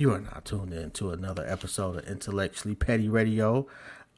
[0.00, 3.66] You are now tuned in to another episode of Intellectually Petty Radio.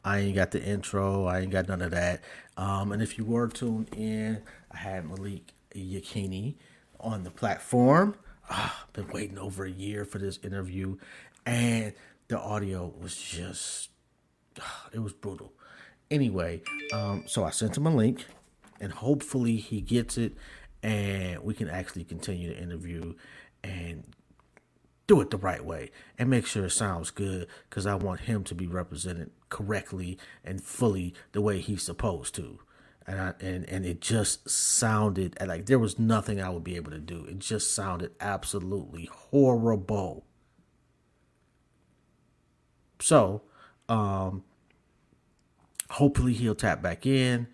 [0.05, 1.25] I ain't got the intro.
[1.25, 2.21] I ain't got none of that.
[2.59, 6.57] Um, and if you were tuned in, I had Malik Yakini
[7.01, 8.15] on the platform.
[8.51, 10.99] Ah, been waiting over a year for this interview,
[11.47, 11.95] and
[12.29, 13.89] the audio was just
[14.61, 15.51] ah, it was brutal.
[16.11, 16.61] Anyway,
[16.93, 18.27] um, so I sent him a link,
[18.83, 20.35] and hopefully he gets it,
[20.83, 23.15] and we can actually continue the interview
[23.65, 24.05] and
[25.11, 28.45] do it the right way and make sure it sounds good because I want him
[28.45, 32.61] to be represented correctly and fully the way he's supposed to.
[33.09, 36.93] And, I, and and it just sounded like there was nothing I would be able
[36.93, 37.25] to do.
[37.29, 40.27] It just sounded absolutely horrible.
[43.01, 43.43] So,
[43.89, 44.45] um,
[45.89, 47.49] hopefully he'll tap back in,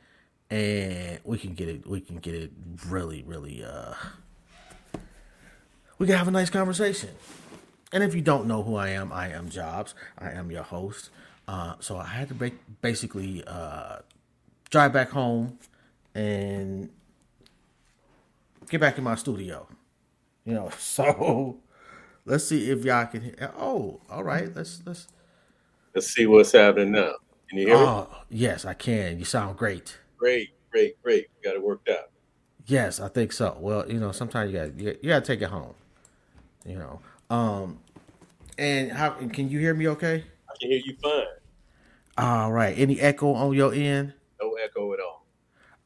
[0.50, 1.86] and we can get it.
[1.86, 2.52] We can get it
[2.86, 3.64] really, really.
[3.64, 3.95] Uh,
[5.98, 7.11] we can have a nice conversation.
[7.93, 9.95] And if you don't know who I am, I am Jobs.
[10.19, 11.11] I am your host.
[11.47, 13.98] Uh, so I had to break, basically uh,
[14.70, 15.59] drive back home
[16.15, 16.91] and
[18.69, 19.69] get back in my studio.
[20.45, 21.59] You know, so
[22.25, 23.23] let's see if y'all can.
[23.23, 23.53] Hear.
[23.56, 24.55] Oh, all right.
[24.55, 25.06] Let's let's
[25.95, 27.12] let's see what's happening now.
[27.48, 28.39] Can you hear oh, me?
[28.39, 29.19] Yes, I can.
[29.19, 29.98] You sound great.
[30.17, 31.28] Great, great, great.
[31.45, 32.11] got it worked out.
[32.67, 33.56] Yes, I think so.
[33.61, 35.75] Well, you know, sometimes you got you, you got to take it home.
[36.65, 37.80] You know, um,
[38.58, 39.88] and how can you hear me?
[39.88, 40.24] Okay.
[40.48, 41.27] I can hear you fine.
[42.19, 42.77] All right.
[42.78, 44.14] Any echo on your end?
[44.41, 45.27] No echo at all.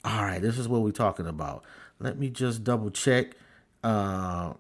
[0.05, 0.41] All right.
[0.41, 1.64] This is what we're talking about.
[1.98, 3.33] Let me just double check.
[3.83, 4.55] Uh,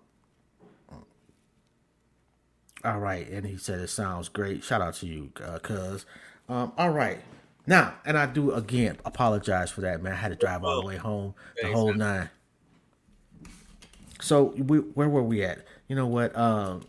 [2.84, 3.28] all right.
[3.28, 4.64] And he said it sounds great.
[4.64, 6.06] Shout out to you, uh, cuz.
[6.48, 7.20] Um, all right.
[7.66, 10.12] Now, and I do again apologize for that, man.
[10.14, 12.30] I had to drive all the way home, the whole nine.
[14.20, 15.64] So we, where were we at?
[15.90, 16.36] You know what?
[16.38, 16.86] Um,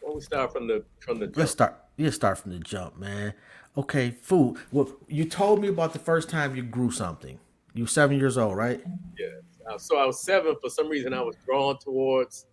[0.00, 1.26] well, we start from the from the.
[1.26, 1.36] Jump.
[1.36, 1.78] Let's start.
[1.98, 3.34] Let's start from the jump, man.
[3.76, 4.56] Okay, food.
[4.72, 7.38] Well, you told me about the first time you grew something.
[7.74, 8.82] You were seven years old, right?
[9.18, 9.76] Yeah.
[9.76, 10.54] So I was seven.
[10.62, 12.46] For some reason, I was drawn towards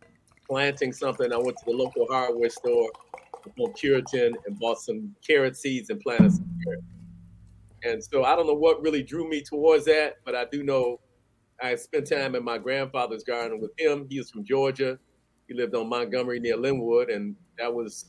[0.46, 1.32] planting something.
[1.32, 2.92] I went to the local hardware store
[3.58, 6.84] on Puritan and bought some carrot seeds and planted some carrots.
[7.86, 11.00] And so I don't know what really drew me towards that, but I do know
[11.62, 14.06] I spent time in my grandfather's garden with him.
[14.10, 15.00] He was from Georgia.
[15.48, 18.06] He lived on Montgomery near Linwood, and that was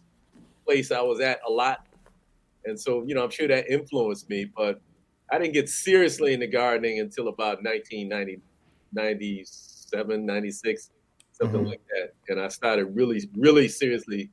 [0.66, 1.86] place I was at a lot.
[2.64, 4.80] And so, you know, I'm sure that influenced me, but
[5.30, 8.40] I didn't get seriously into gardening until about 1990,
[8.92, 10.90] 97, 96,
[11.32, 11.68] something mm-hmm.
[11.68, 12.14] like that.
[12.28, 14.30] And I started really, really seriously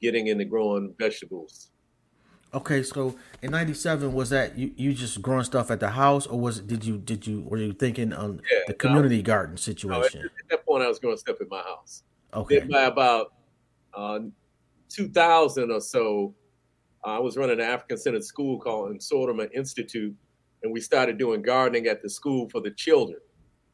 [0.00, 1.70] getting into growing vegetables.
[2.54, 6.38] Okay, so in '97, was that you, you just growing stuff at the house, or
[6.38, 9.56] was it, did you did you were you thinking on yeah, the community no, garden
[9.56, 10.20] situation?
[10.20, 12.02] No, at, at, that point, I was growing stuff in my house.
[12.34, 12.60] Okay.
[12.60, 13.34] Then by about
[13.94, 14.20] uh,
[14.88, 16.34] 2000 or so,
[17.04, 20.14] I was running an African centered school called Nsoroma Institute,
[20.62, 23.18] and we started doing gardening at the school for the children.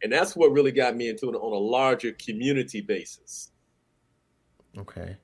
[0.03, 3.51] And that's what really got me into it on a larger community basis.
[4.79, 5.17] Okay.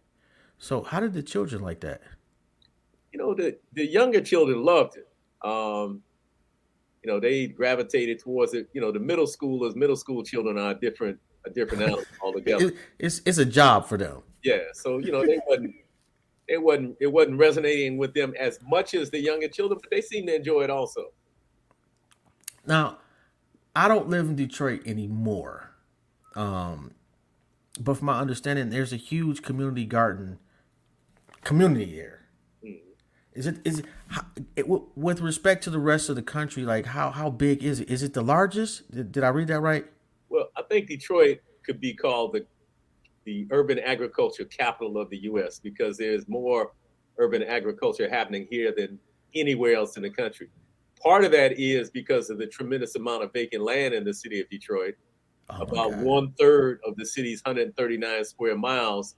[0.59, 2.03] So, how did the children like that?
[3.13, 5.09] You know, the, the younger children loved it.
[5.47, 6.03] Um,
[7.03, 8.69] you know, they gravitated towards it.
[8.73, 12.69] You know, the middle schoolers, middle school children are different a different animal altogether.
[12.69, 14.23] It, it's it's a job for them.
[14.43, 15.75] Yeah, so you know they wasn't
[16.49, 20.01] it wasn't it wasn't resonating with them as much as the younger children, but they
[20.01, 21.13] seem to enjoy it also.
[22.67, 22.99] Now,
[23.77, 25.75] I don't live in Detroit anymore,
[26.35, 26.93] um,
[27.79, 30.39] but from my understanding, there's a huge community garden
[31.43, 32.27] community there.
[32.65, 32.79] Mm.
[33.35, 33.87] Is it is it,
[34.57, 36.65] it, with respect to the rest of the country?
[36.65, 37.91] Like how how big is it?
[37.91, 38.91] Is it the largest?
[38.91, 39.87] Did, did I read that right?
[40.35, 42.45] Well, I think Detroit could be called the
[43.25, 45.61] the urban agriculture capital of the U.S.
[45.61, 46.73] because there's more
[47.19, 48.99] urban agriculture happening here than
[49.35, 50.49] anywhere else in the country.
[51.01, 54.41] Part of that is because of the tremendous amount of vacant land in the city
[54.41, 54.97] of Detroit.
[55.49, 59.15] Oh About one third of the city's 139 square miles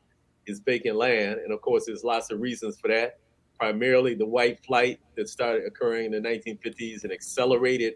[0.46, 3.18] is vacant land, and of course, there's lots of reasons for that.
[3.58, 7.94] Primarily, the white flight that started occurring in the 1950s and accelerated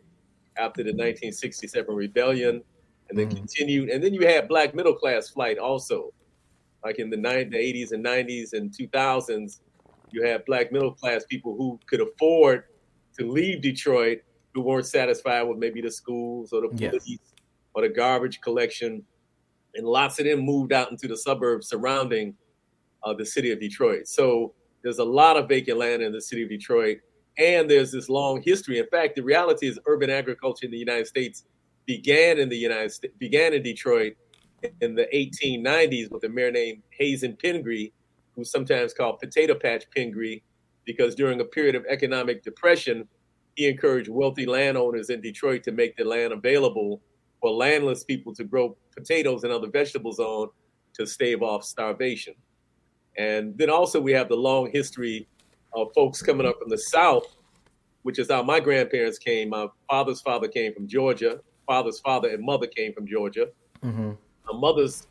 [0.57, 2.63] after the 1967 rebellion
[3.11, 3.37] and then mm.
[3.37, 3.91] continued.
[3.91, 6.13] And then you had black middle class flight also,
[6.85, 9.61] like in the 90s, 80s and 90s and 2000s.
[10.11, 12.65] You had black middle class people who could afford
[13.19, 14.21] to leave Detroit
[14.55, 17.19] who weren't satisfied with maybe the schools or the police yes.
[17.75, 19.05] or the garbage collection.
[19.75, 22.35] And lots of them moved out into the suburbs surrounding
[23.05, 24.09] uh, the city of Detroit.
[24.09, 26.99] So there's a lot of vacant land in the city of Detroit.
[27.39, 28.79] And there's this long history.
[28.81, 31.45] In fact, the reality is urban agriculture in the United States
[31.91, 34.15] began in the United States, began in Detroit
[34.81, 37.93] in the 1890s with a mayor named Hazen Pingree,
[38.37, 40.41] who's sometimes called Potato Patch Pingree,
[40.85, 43.09] because during a period of economic depression,
[43.57, 47.03] he encouraged wealthy landowners in Detroit to make the land available
[47.41, 50.49] for landless people to grow potatoes and other vegetables on
[50.95, 52.35] to stave off starvation.
[53.19, 55.27] And then also we have the long history
[55.75, 57.35] of folks coming up from the South,
[58.03, 59.49] which is how my grandparents came.
[59.49, 61.41] My father's father came from Georgia.
[61.67, 63.49] Father's father and mother came from Georgia.
[63.85, 64.13] Mm-hmm.
[64.51, 65.07] My mother's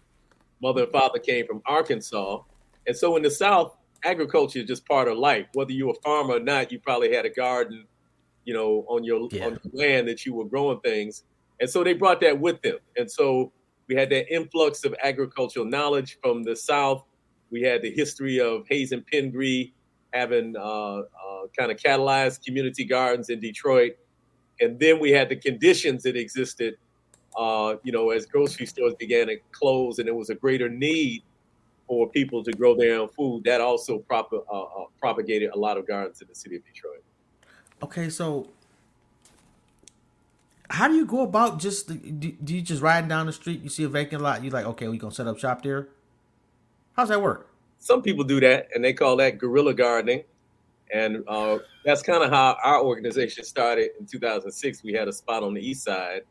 [0.62, 2.42] mother and father came from Arkansas.
[2.88, 5.48] And so in the South, agriculture is just part of life.
[5.54, 7.86] Whether you're a farmer or not, you probably had a garden,
[8.46, 9.46] you know, on your, yeah.
[9.46, 11.24] on your land that you were growing things.
[11.60, 12.78] And so they brought that with them.
[12.98, 13.52] And so
[13.88, 17.04] we had that influx of agricultural knowledge from the South.
[17.52, 19.74] We had the history of Hazen Pingree
[20.14, 21.04] having uh, uh,
[21.58, 23.94] kind of catalyzed community gardens in Detroit.
[24.60, 26.76] And then we had the conditions that existed,
[27.38, 31.24] uh, you know, as grocery stores began to close and there was a greater need
[31.88, 33.44] for people to grow their own food.
[33.46, 37.04] That also prop- uh, uh, propagated a lot of gardens in the city of Detroit.
[37.82, 38.48] Okay, so
[40.70, 43.70] how do you go about just do, do you just riding down the street you
[43.70, 45.90] see a vacant lot you like okay we gonna set up shop there
[46.96, 50.24] how's that work some people do that and they call that guerrilla gardening
[50.92, 55.44] and uh, that's kind of how our organization started in 2006 we had a spot
[55.44, 56.22] on the east side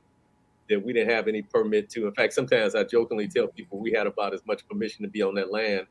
[0.69, 2.07] that we didn't have any permit to.
[2.07, 5.23] In fact sometimes i jokingly tell people we had about as much permission to be
[5.23, 5.87] on that land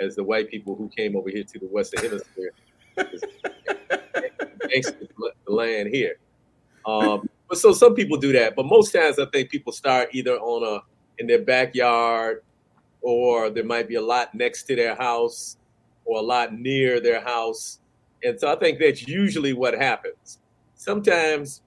[0.00, 2.52] as the white people who came over here to the western hemisphere.
[2.96, 5.08] Thanks to
[5.46, 6.18] the land here.
[6.86, 10.36] Um, but so some people do that, but most times I think people start either
[10.36, 10.82] on a
[11.20, 12.42] in their backyard,
[13.02, 15.58] or there might be a lot next to their house,
[16.04, 17.79] or a lot near their house,
[18.22, 20.38] and so I think that's usually what happens.
[20.74, 21.62] Sometimes,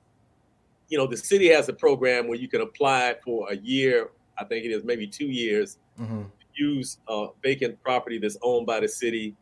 [0.89, 4.09] you know, the city has a program where you can apply for a year.
[4.37, 5.77] I think it is maybe two years.
[5.99, 6.23] Mm-hmm.
[6.55, 9.35] Use a vacant property that's owned by the city,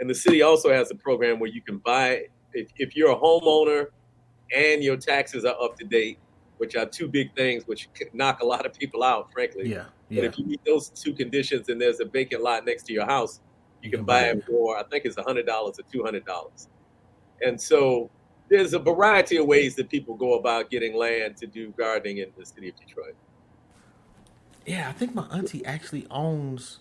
[0.00, 2.24] and the city also has a program where you can buy.
[2.52, 3.88] If, if you're a homeowner
[4.54, 6.18] and your taxes are up to date,
[6.58, 9.68] which are two big things which knock a lot of people out, frankly.
[9.68, 9.84] Yeah.
[10.08, 10.22] yeah.
[10.22, 13.06] But if you meet those two conditions and there's a vacant lot next to your
[13.06, 13.40] house,
[13.82, 16.68] you, can, buy it for I think it's hundred dollars or two hundred dollars.
[17.42, 18.10] And so
[18.48, 22.32] there's a variety of ways that people go about getting land to do gardening in
[22.36, 23.16] the city of Detroit.
[24.64, 26.80] Yeah, I think my auntie actually owns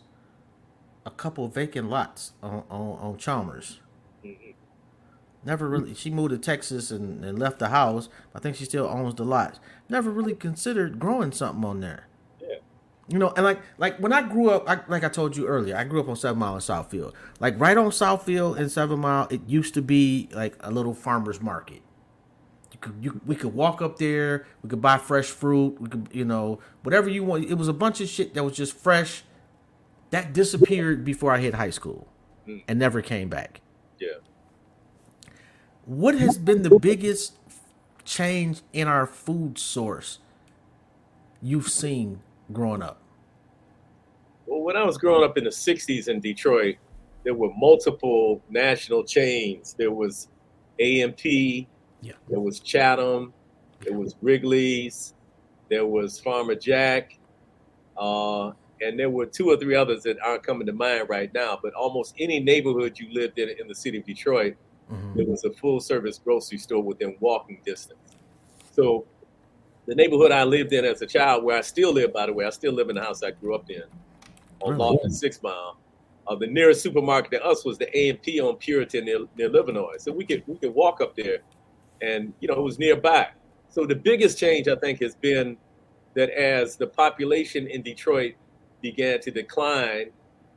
[1.06, 3.80] a couple vacant lots on on, on Chalmers.
[4.24, 4.52] Mm-hmm.
[5.46, 5.94] Never really.
[5.94, 8.10] She moved to Texas and, and left the house.
[8.34, 9.60] I think she still owns the lots.
[9.88, 12.08] Never really considered growing something on there.
[13.08, 15.76] You know, and like like when I grew up, I, like I told you earlier,
[15.78, 17.14] I grew up on Seven Mile and Southfield.
[17.40, 21.40] Like right on Southfield and Seven Mile, it used to be like a little farmer's
[21.40, 21.82] market.
[22.72, 24.48] You could you, we could walk up there.
[24.64, 25.80] We could buy fresh fruit.
[25.80, 27.46] We could you know whatever you want.
[27.46, 29.24] It was a bunch of shit that was just fresh.
[30.10, 32.08] That disappeared before I hit high school,
[32.48, 32.64] mm.
[32.68, 33.62] and never came back.
[34.00, 34.14] Yeah
[35.86, 37.34] what has been the biggest
[38.04, 40.20] change in our food source
[41.42, 42.20] you've seen
[42.52, 43.02] growing up?
[44.46, 46.76] Well, when I was growing up in the 60s in Detroit,
[47.24, 49.76] there were multiple national chains.
[49.78, 50.30] There was
[50.80, 51.68] A&P,
[52.02, 52.14] yeah.
[52.30, 53.34] there was Chatham,
[53.82, 55.16] there was Wrigley's,
[55.70, 57.18] there was Farmer Jack,
[57.98, 58.52] uh,
[58.82, 61.58] and there were two or three others that aren't coming to mind right now.
[61.62, 64.56] But almost any neighborhood you lived in in the city of Detroit,
[64.92, 65.20] Mm-hmm.
[65.20, 68.00] It was a full service grocery store within walking distance.
[68.72, 69.06] So
[69.86, 72.46] the neighborhood I lived in as a child, where I still live, by the way,
[72.46, 73.84] I still live in the house I grew up in
[74.62, 75.78] on Lawton Six Mile.
[76.28, 80.00] Uh, the nearest supermarket to us was the A&P on Puritan near, near Livernois.
[80.00, 81.40] So we could we could walk up there,
[82.02, 83.28] and you know it was nearby.
[83.70, 85.58] So the biggest change I think has been
[86.16, 88.36] that as the population in Detroit
[88.82, 90.12] began to decline,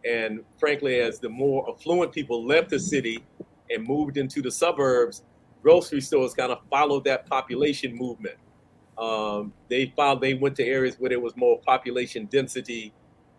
[0.08, 3.25] and frankly, as the more affluent people left the city
[3.70, 5.23] and moved into the suburbs,
[5.62, 8.37] grocery stores kind of followed that population movement.
[8.99, 12.93] Um, they found they went to areas where there was more population density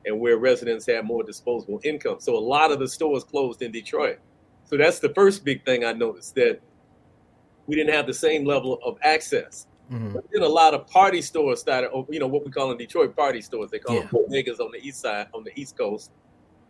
[0.06, 2.18] and where residents had more disposable income.
[2.20, 4.20] So a lot of the stores closed in Detroit.
[4.66, 6.62] So that's the first big thing I noticed that
[7.68, 9.68] we didn't have the same level of access.
[9.92, 10.14] Mm-hmm.
[10.14, 13.16] But then a lot of party stores started, you know, what we call in Detroit
[13.16, 13.72] party stores.
[13.72, 14.02] They call yeah.
[14.04, 16.12] them bodegas on the east side, on the east coast.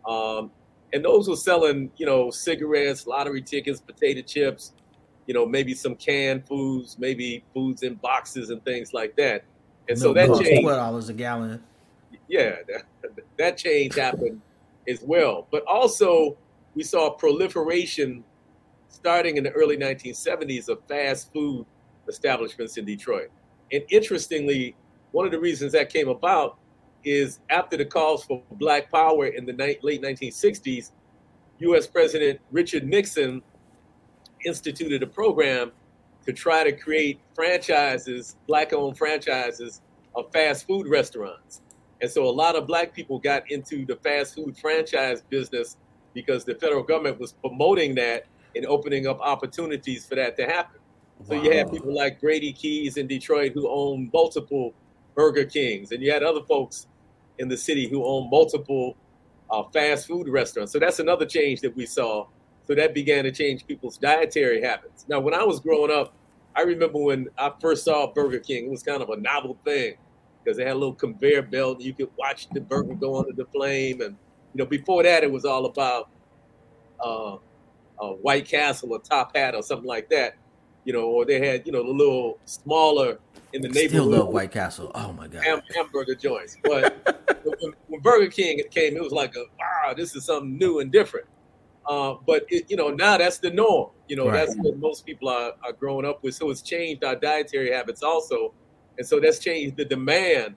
[0.08, 0.50] Um,
[0.92, 4.72] and those were selling, you know, cigarettes, lottery tickets, potato chips,
[5.30, 9.44] you know, maybe some canned foods, maybe foods in boxes and things like that.
[9.88, 10.62] And so that changed.
[10.62, 11.62] Twelve dollars a gallon.
[12.26, 14.40] Yeah, that, that change happened
[14.88, 15.46] as well.
[15.52, 16.36] But also,
[16.74, 18.24] we saw a proliferation
[18.88, 21.64] starting in the early 1970s of fast food
[22.08, 23.30] establishments in Detroit.
[23.70, 24.74] And interestingly,
[25.12, 26.58] one of the reasons that came about
[27.04, 30.90] is after the calls for Black Power in the late 1960s,
[31.60, 31.86] U.S.
[31.86, 33.42] President Richard Nixon
[34.44, 35.72] instituted a program
[36.26, 39.80] to try to create franchises, Black-owned franchises
[40.14, 41.62] of fast food restaurants.
[42.00, 45.76] And so a lot of Black people got into the fast food franchise business
[46.14, 50.80] because the federal government was promoting that and opening up opportunities for that to happen.
[51.26, 51.42] So wow.
[51.42, 54.74] you had people like Grady Keys in Detroit who owned multiple
[55.14, 56.86] Burger Kings, and you had other folks
[57.38, 58.96] in the city who owned multiple
[59.50, 60.72] uh, fast food restaurants.
[60.72, 62.26] So that's another change that we saw.
[62.70, 65.04] So that began to change people's dietary habits.
[65.08, 66.14] Now, when I was growing up,
[66.54, 69.96] I remember when I first saw Burger King, it was kind of a novel thing
[70.44, 73.32] because they had a little conveyor belt and you could watch the burger go under
[73.32, 74.02] the flame.
[74.02, 74.16] And,
[74.54, 76.10] you know, before that, it was all about
[77.04, 77.38] uh,
[78.00, 80.36] a White Castle or Top Hat or something like that
[80.84, 83.18] you know, or they had, you know, the little smaller
[83.52, 83.90] in the neighborhood.
[83.90, 84.90] Still love White Castle.
[84.94, 86.56] Oh my god, ham- hamburger joints.
[86.64, 90.80] But when, when, Burger King came, it was like a wow, this is something new
[90.80, 91.26] and different.
[91.86, 93.90] Uh, but it, you know, now that's the norm.
[94.08, 94.46] You know, right.
[94.46, 96.34] that's what most people are, are growing up with.
[96.34, 98.54] So it's changed our dietary habits also,
[98.98, 100.56] and so that's changed the demand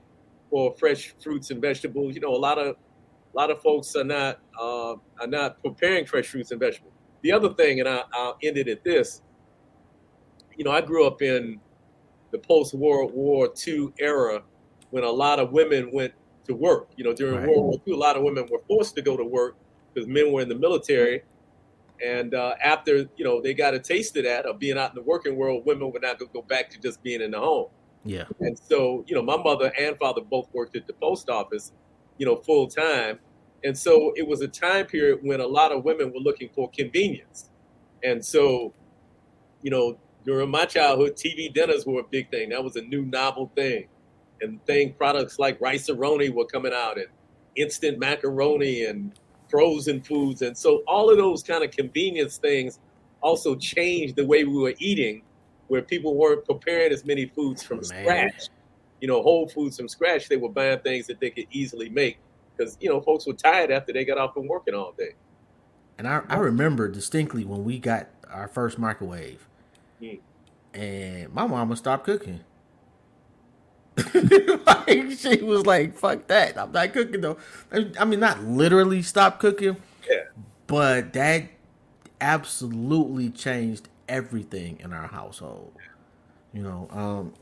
[0.50, 2.16] for fresh fruits and vegetables.
[2.16, 6.06] You know, a lot of a lot of folks are not uh, are not preparing
[6.06, 6.94] fresh fruits and vegetables.
[7.22, 9.22] The other thing, and I, I'll end it at this
[10.58, 11.60] you know, I grew up in
[12.32, 14.44] the post World War II era
[14.92, 16.14] when a lot of women went
[16.46, 16.90] to work.
[16.96, 17.48] You know, during right.
[17.48, 19.56] World War II, a lot of women were forced to go to work
[19.94, 21.24] because men were in the military.
[22.04, 24.96] And uh, after, you know, they got a taste of that, of being out in
[24.96, 27.68] the working world, women would not go back to just being in the home.
[28.04, 28.26] Yeah.
[28.42, 31.72] And so, you know, my mother and father both worked at the post office,
[32.18, 33.20] you know, full time.
[33.64, 36.70] And so it was a time period when a lot of women were looking for
[36.70, 37.50] convenience.
[38.04, 38.74] And so,
[39.62, 42.50] you know, during my childhood, TV dinners were a big thing.
[42.50, 43.88] That was a new novel thing.
[44.42, 47.08] And thing products like Rice-A-Roni were coming out and
[47.56, 49.14] instant macaroni and
[49.50, 50.42] frozen foods.
[50.42, 52.80] And so all of those kind of convenience things
[53.22, 55.24] also changed the way we were eating,
[55.68, 57.86] where people weren't preparing as many foods from Man.
[57.86, 58.50] scratch.
[59.00, 60.30] You know, whole foods from scratch.
[60.30, 62.18] They were buying things that they could easily make
[62.56, 65.16] because, you know, folks were tired after they got off from working all day.
[65.98, 69.48] And I, I remember distinctly when we got our first microwave
[70.02, 70.20] mm.
[70.74, 72.42] and my mama stopped cooking.
[74.66, 76.58] like she was like, "Fuck that!
[76.58, 77.38] I'm not cooking though."
[77.72, 79.78] I mean, not literally stop cooking,
[80.10, 80.24] yeah.
[80.66, 81.50] but that
[82.20, 85.74] absolutely changed everything in our household.
[86.54, 87.34] You know, um,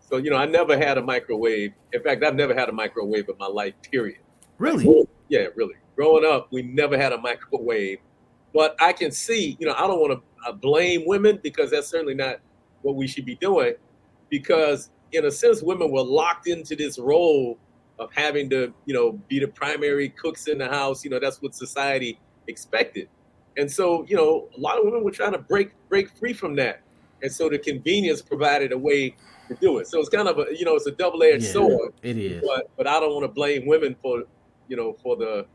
[0.00, 1.72] so you know, I never had a microwave.
[1.92, 3.74] In fact, I've never had a microwave in my life.
[3.90, 4.18] Period.
[4.58, 5.06] Really?
[5.28, 5.74] Yeah, really.
[5.94, 7.98] Growing up, we never had a microwave.
[8.52, 11.86] But I can see, you know, I don't want to uh, blame women because that's
[11.86, 12.40] certainly not
[12.82, 13.74] what we should be doing.
[14.28, 17.58] Because in a sense, women were locked into this role
[17.98, 21.04] of having to, you know, be the primary cooks in the house.
[21.04, 23.08] You know, that's what society expected.
[23.56, 26.56] And so, you know, a lot of women were trying to break break free from
[26.56, 26.82] that.
[27.22, 29.14] And so the convenience provided a way
[29.48, 29.86] to do it.
[29.88, 31.92] So it's kind of a, you know, it's a double edged yeah, sword.
[32.02, 32.42] It is.
[32.46, 34.22] But but I don't want to blame women for,
[34.68, 35.46] you know, for the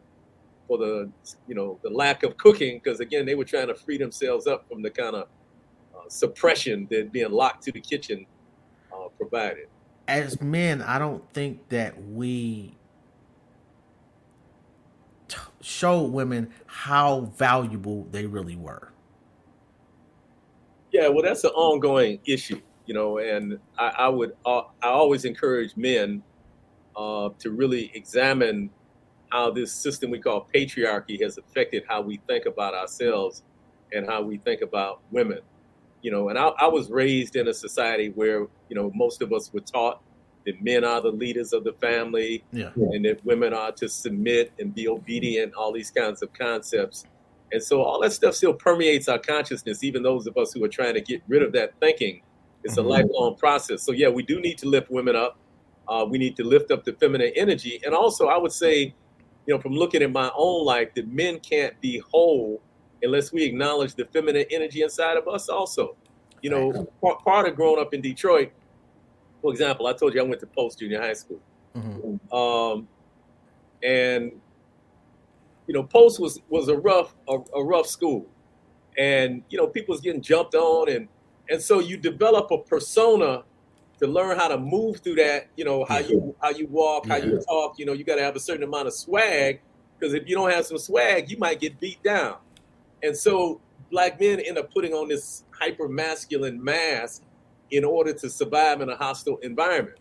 [0.68, 1.10] for the
[1.48, 4.68] you know the lack of cooking because again they were trying to free themselves up
[4.68, 5.28] from the kind of
[5.96, 8.26] uh, suppression that being locked to the kitchen
[9.36, 9.68] uh, provided.
[10.08, 12.80] As men, I don't think that we
[15.28, 18.94] t- show women how valuable they really were.
[20.92, 25.26] Yeah, well, that's an ongoing issue, you know, and I, I would uh, I always
[25.26, 26.24] encourage men
[26.96, 28.72] uh, to really examine
[29.32, 33.44] how this system we call patriarchy has affected how we think about ourselves
[33.94, 35.40] and how we think about women.
[36.06, 39.34] You know, and I, I, was raised in a society where, you know, most of
[39.34, 40.04] us were taught
[40.46, 42.70] that men are the leaders of the family yeah.
[42.76, 47.06] and that women are to submit and be obedient, all these kinds of concepts.
[47.52, 50.70] And so all that stuff still permeates our consciousness, even those of us who are
[50.70, 52.22] trying to get rid of that thinking.
[52.64, 52.86] It's mm-hmm.
[52.86, 53.82] a lifelong process.
[53.82, 55.40] So, yeah, we do need to lift women up.
[55.88, 57.82] Uh, we need to lift up the feminine energy.
[57.84, 58.94] And also, I would say,
[59.48, 62.62] you know, from looking at my own life, that men can't be whole
[63.04, 65.96] unless we acknowledge the feminine energy inside of us also.
[66.42, 68.52] You know, part, part of growing up in Detroit,
[69.42, 71.40] for example, I told you I went to Post Junior High School.
[71.76, 72.36] Mm-hmm.
[72.36, 72.88] Um,
[73.84, 74.32] and
[75.68, 78.28] you know, Post was was a rough a, a rough school,
[78.98, 81.08] and you know, people was getting jumped on, and
[81.50, 83.44] and so you develop a persona
[84.00, 87.16] to learn how to move through that, you know, how you how you walk, how
[87.16, 89.62] you talk, you know, you got to have a certain amount of swag
[89.98, 92.38] because if you don't have some swag, you might get beat down.
[93.06, 97.24] And so black men end up putting on this hyper masculine mask
[97.72, 99.98] in order to survive in a hostile environment.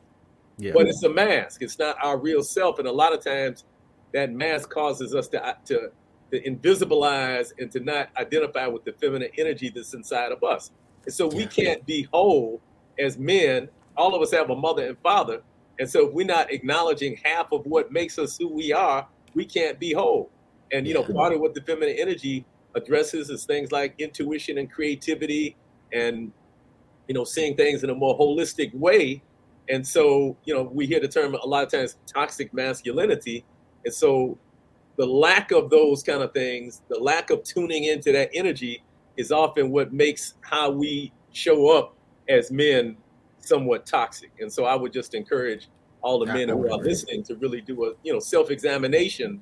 [0.59, 0.73] Yeah.
[0.73, 1.63] But it's a mask.
[1.63, 2.79] It's not our real self.
[2.79, 3.65] And a lot of times
[4.13, 5.91] that mask causes us to, to,
[6.31, 10.71] to invisibilize and to not identify with the feminine energy that's inside of us.
[11.05, 12.61] And so we can't be whole
[12.99, 13.69] as men.
[13.97, 15.43] All of us have a mother and father.
[15.79, 19.45] And so if we're not acknowledging half of what makes us who we are, we
[19.45, 20.31] can't be whole.
[20.73, 24.71] And, you know, part of what the feminine energy addresses is things like intuition and
[24.71, 25.57] creativity
[25.93, 26.33] and,
[27.09, 29.23] you know, seeing things in a more holistic way
[29.69, 33.45] and so, you know, we hear the term a lot of times toxic masculinity.
[33.85, 34.39] And so
[34.97, 38.83] the lack of those kind of things, the lack of tuning into that energy
[39.17, 41.97] is often what makes how we show up
[42.29, 42.97] as men
[43.39, 44.33] somewhat toxic.
[44.41, 45.69] And so I would just encourage
[46.03, 49.41] all the men who are listening to really do a, you know, self-examination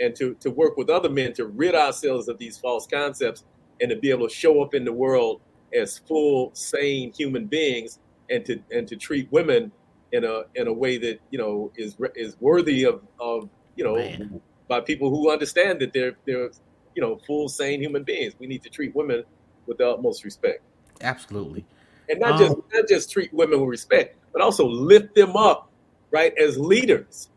[0.00, 3.44] and to, to work with other men to rid ourselves of these false concepts
[3.80, 5.40] and to be able to show up in the world
[5.74, 7.98] as full, sane human beings
[8.30, 9.70] and to and to treat women
[10.12, 13.96] in a in a way that you know is is worthy of of you know
[13.96, 14.40] Man.
[14.68, 16.50] by people who understand that they're they're
[16.94, 18.34] you know full sane human beings.
[18.38, 19.24] We need to treat women
[19.66, 20.62] with the utmost respect.
[21.00, 21.64] Absolutely,
[22.08, 25.70] and not um, just not just treat women with respect, but also lift them up,
[26.10, 27.28] right, as leaders,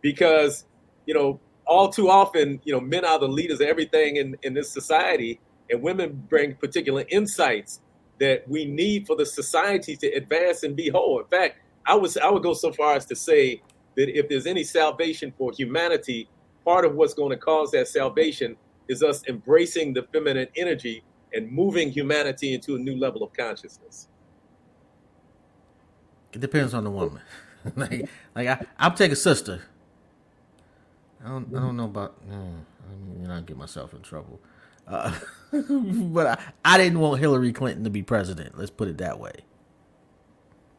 [0.00, 0.64] because
[1.06, 4.54] you know all too often you know men are the leaders of everything in in
[4.54, 5.40] this society,
[5.70, 7.80] and women bring particular insights
[8.20, 11.18] that we need for the society to advance and be whole.
[11.20, 13.62] In fact, I was I would go so far as to say
[13.96, 16.28] that if there's any salvation for humanity,
[16.64, 18.56] part of what's going to cause that salvation
[18.88, 21.02] is us embracing the feminine energy
[21.32, 24.08] and moving humanity into a new level of consciousness.
[26.32, 27.22] It depends on the woman.
[27.76, 29.62] like, like I, I'll take a sister.
[31.24, 32.28] I don't, I don't know about.
[32.28, 34.40] Mm, I mean, I get myself in trouble.
[34.86, 35.18] Uh,
[35.52, 38.58] but I, I, didn't want Hillary Clinton to be president.
[38.58, 39.32] Let's put it that way.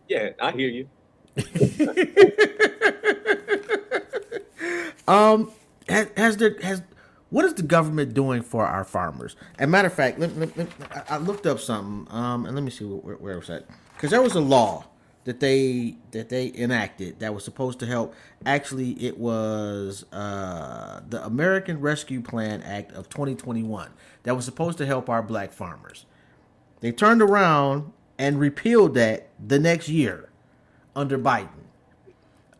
[0.08, 0.88] Yeah, I hear you.
[5.08, 5.52] um,
[5.90, 6.84] has, has there has
[7.32, 9.36] what is the government doing for our farmers?
[9.58, 10.68] And matter of fact, let, let, let,
[11.10, 12.08] I looked up something.
[12.16, 13.66] Um, and let me see where, where it was at
[13.96, 14.86] because there was a law
[15.26, 18.16] that they that they enacted that was supposed to help.
[18.46, 23.90] Actually, it was uh, the American Rescue Plan Act of 2021
[24.24, 26.06] that was supposed to help our black farmers.
[26.80, 30.30] They turned around and repealed that the next year
[30.96, 31.50] under Biden.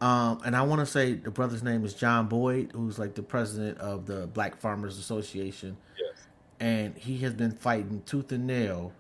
[0.02, 3.24] Um, and I want to say the brother's name is John Boyd, who's like the
[3.24, 5.78] president of the Black Farmers Association.
[5.98, 6.26] Yes.
[6.60, 8.92] And he has been fighting tooth and nail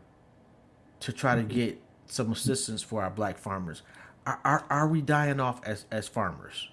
[1.02, 3.82] to try to get some assistance for our black farmers.
[4.26, 6.70] Are, are, are we dying off as, as farmers?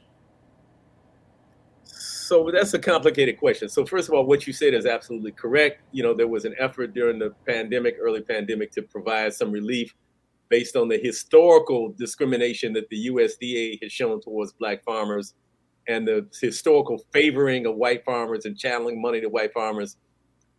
[1.85, 3.68] So that's a complicated question.
[3.68, 5.83] So first of all, what you said is absolutely correct.
[5.92, 9.95] You know, there was an effort during the pandemic, early pandemic, to provide some relief
[10.49, 15.35] based on the historical discrimination that the USDA has shown towards black farmers
[15.88, 19.97] and the historical favoring of white farmers and channeling money to white farmers.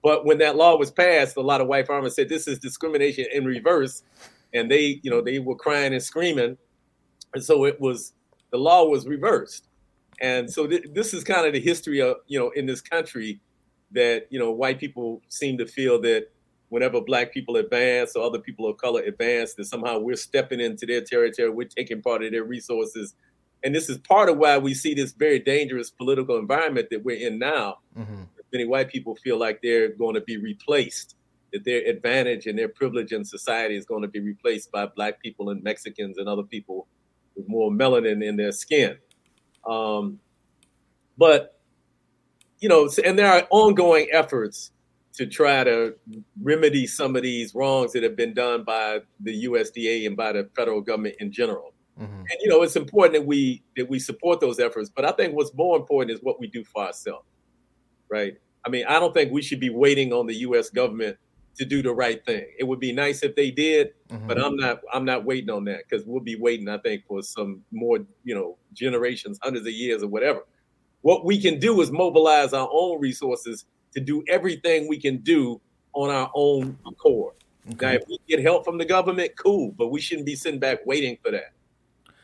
[0.04, 3.26] But when that law was passed, a lot of white farmers said this is discrimination
[3.34, 4.04] in reverse
[4.54, 6.58] and they, you know, they were crying and screaming,
[7.34, 8.14] and so it was
[8.52, 9.68] the law was reversed,
[10.22, 13.42] and so th- this is kind of the history of you know in this country
[13.92, 16.28] that you know white people seem to feel that
[16.74, 20.88] whenever black people advance or other people of color advance, that somehow we're stepping into
[20.88, 23.14] their territory, we're taking part of their resources.
[23.64, 27.28] And this is part of why we see this very dangerous political environment that we're
[27.28, 27.78] in now.
[27.96, 28.24] Mm-hmm.
[28.52, 31.16] Many white people feel like they're going to be replaced
[31.54, 35.22] that their advantage and their privilege in society is going to be replaced by black
[35.22, 36.88] people and Mexicans and other people
[37.36, 38.98] with more melanin in their skin.
[39.68, 40.20] Um,
[41.18, 41.60] but
[42.60, 44.72] you know, and there are ongoing efforts
[45.14, 45.96] to try to
[46.42, 50.50] remedy some of these wrongs that have been done by the USDA and by the
[50.56, 51.74] federal government in general.
[52.00, 52.20] Mm-hmm.
[52.20, 54.90] And you know, it's important that we that we support those efforts.
[54.90, 57.28] But I think what's more important is what we do for ourselves,
[58.10, 58.38] right?
[58.66, 60.70] I mean, I don't think we should be waiting on the U.S.
[60.70, 61.18] government
[61.56, 62.46] to do the right thing.
[62.58, 64.28] It would be nice if they did, mm-hmm.
[64.28, 67.22] but I'm not I'm not waiting on that because we'll be waiting, I think, for
[67.22, 70.42] some more, you know, generations, hundreds of years or whatever.
[71.02, 75.62] What we can do is mobilize our own resources to do everything we can do
[75.94, 77.36] on our own accord.
[77.72, 77.86] Okay.
[77.86, 80.86] Now, if we get help from the government, cool, but we shouldn't be sitting back
[80.86, 81.54] waiting for that.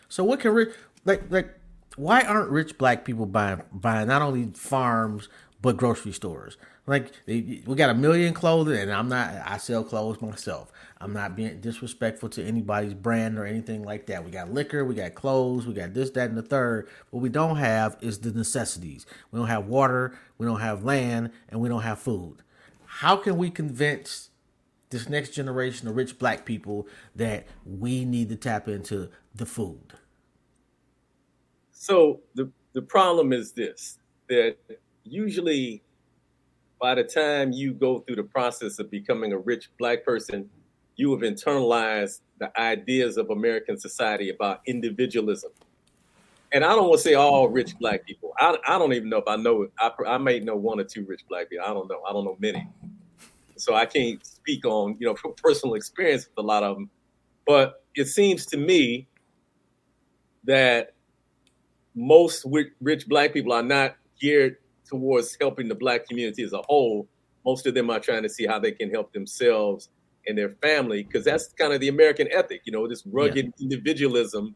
[0.10, 0.74] So what can rich
[1.06, 1.54] like like
[1.96, 5.30] why aren't rich black people buying buying not only farms
[5.62, 6.58] but grocery stores?
[6.88, 9.34] Like we got a million clothing, and I'm not.
[9.46, 10.72] I sell clothes myself.
[11.02, 14.26] I'm not being disrespectful to anybody's brand or anything like that.
[14.26, 16.90] We got liquor, we got clothes, we got this, that, and the third.
[17.10, 19.06] What we don't have is the necessities.
[19.32, 22.44] We don't have water, we don't have land, and we don't have food.
[22.86, 24.30] How can we convince
[24.90, 29.94] this next generation of rich black people that we need to tap into the food?
[31.72, 34.58] So the the problem is this: that
[35.12, 35.82] usually,
[36.80, 40.50] by the time you go through the process of becoming a rich black person,
[40.96, 45.52] you have internalized the ideas of American society about individualism.
[46.52, 48.34] And I don't want to say all rich black people.
[48.38, 49.68] I, I don't even know if I know.
[49.80, 51.66] I, I may know one or two rich black people.
[51.66, 52.02] I don't know.
[52.08, 52.68] I don't know many.
[53.56, 56.90] So I can't speak on you know from personal experience with a lot of them.
[57.46, 59.08] But it seems to me
[60.46, 60.94] that
[61.96, 62.46] most
[62.82, 64.58] rich black people are not geared
[64.90, 67.08] towards helping the black community as a whole.
[67.46, 69.90] Most of them are trying to see how they can help themselves
[70.28, 73.64] and their family because that's kind of the American ethic, you know, this rugged yeah.
[73.64, 74.56] individualism.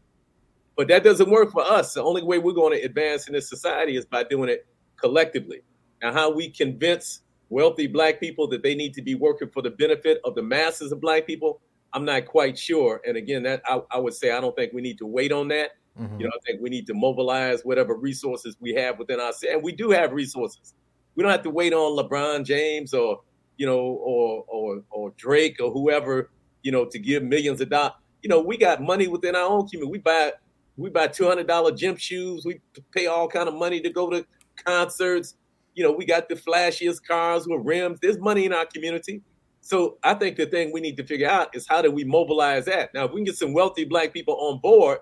[0.75, 1.93] But that doesn't work for us.
[1.93, 4.65] The only way we're going to advance in this society is by doing it
[4.97, 5.61] collectively.
[6.01, 9.69] Now, how we convince wealthy black people that they need to be working for the
[9.69, 11.61] benefit of the masses of black people,
[11.93, 13.01] I'm not quite sure.
[13.05, 15.47] And again, that I, I would say I don't think we need to wait on
[15.49, 15.71] that.
[15.99, 16.19] Mm-hmm.
[16.19, 19.53] You know, I think we need to mobilize whatever resources we have within our city.
[19.53, 20.73] and we do have resources.
[21.15, 23.21] We don't have to wait on LeBron James or
[23.57, 26.31] you know or or or Drake or whoever
[26.63, 27.93] you know to give millions of dollars.
[28.23, 29.91] You know, we got money within our own community.
[29.91, 30.33] We buy
[30.77, 32.45] we buy two hundred dollar gym shoes.
[32.45, 32.59] We
[32.91, 34.25] pay all kind of money to go to
[34.65, 35.35] concerts.
[35.75, 37.99] You know, we got the flashiest cars with rims.
[38.01, 39.21] There's money in our community.
[39.61, 42.65] So I think the thing we need to figure out is how do we mobilize
[42.65, 42.93] that?
[42.93, 44.99] Now, if we can get some wealthy black people on board,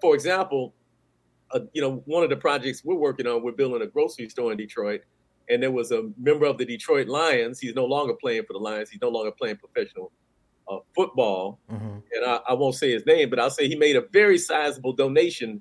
[0.00, 0.74] for example,
[1.52, 4.52] uh, you know, one of the projects we're working on, we're building a grocery store
[4.52, 5.02] in Detroit,
[5.48, 7.60] and there was a member of the Detroit Lions.
[7.60, 8.90] He's no longer playing for the Lions.
[8.90, 10.12] He's no longer playing professional
[10.70, 11.98] uh, football, mm-hmm.
[12.12, 14.92] and I, I, won't say his name, but I'll say he made a very sizable
[14.92, 15.60] donation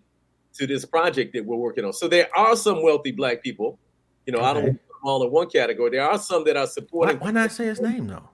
[0.53, 1.93] to this project that we're working on.
[1.93, 3.79] So there are some wealthy black people.
[4.25, 4.47] You know, okay.
[4.47, 5.91] I don't all in one category.
[5.91, 7.17] There are some that are supporting.
[7.19, 8.29] Why, why not say his name though?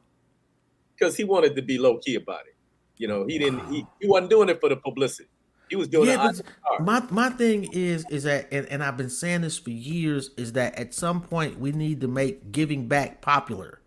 [0.97, 2.55] Because he wanted to be low key about it.
[2.97, 3.71] You know, he didn't.
[3.71, 5.29] He, he wasn't doing it for the publicity.
[5.69, 6.31] He was doing yeah.
[6.79, 10.53] My my thing is is that, and, and I've been saying this for years, is
[10.53, 13.81] that at some point we need to make giving back popular.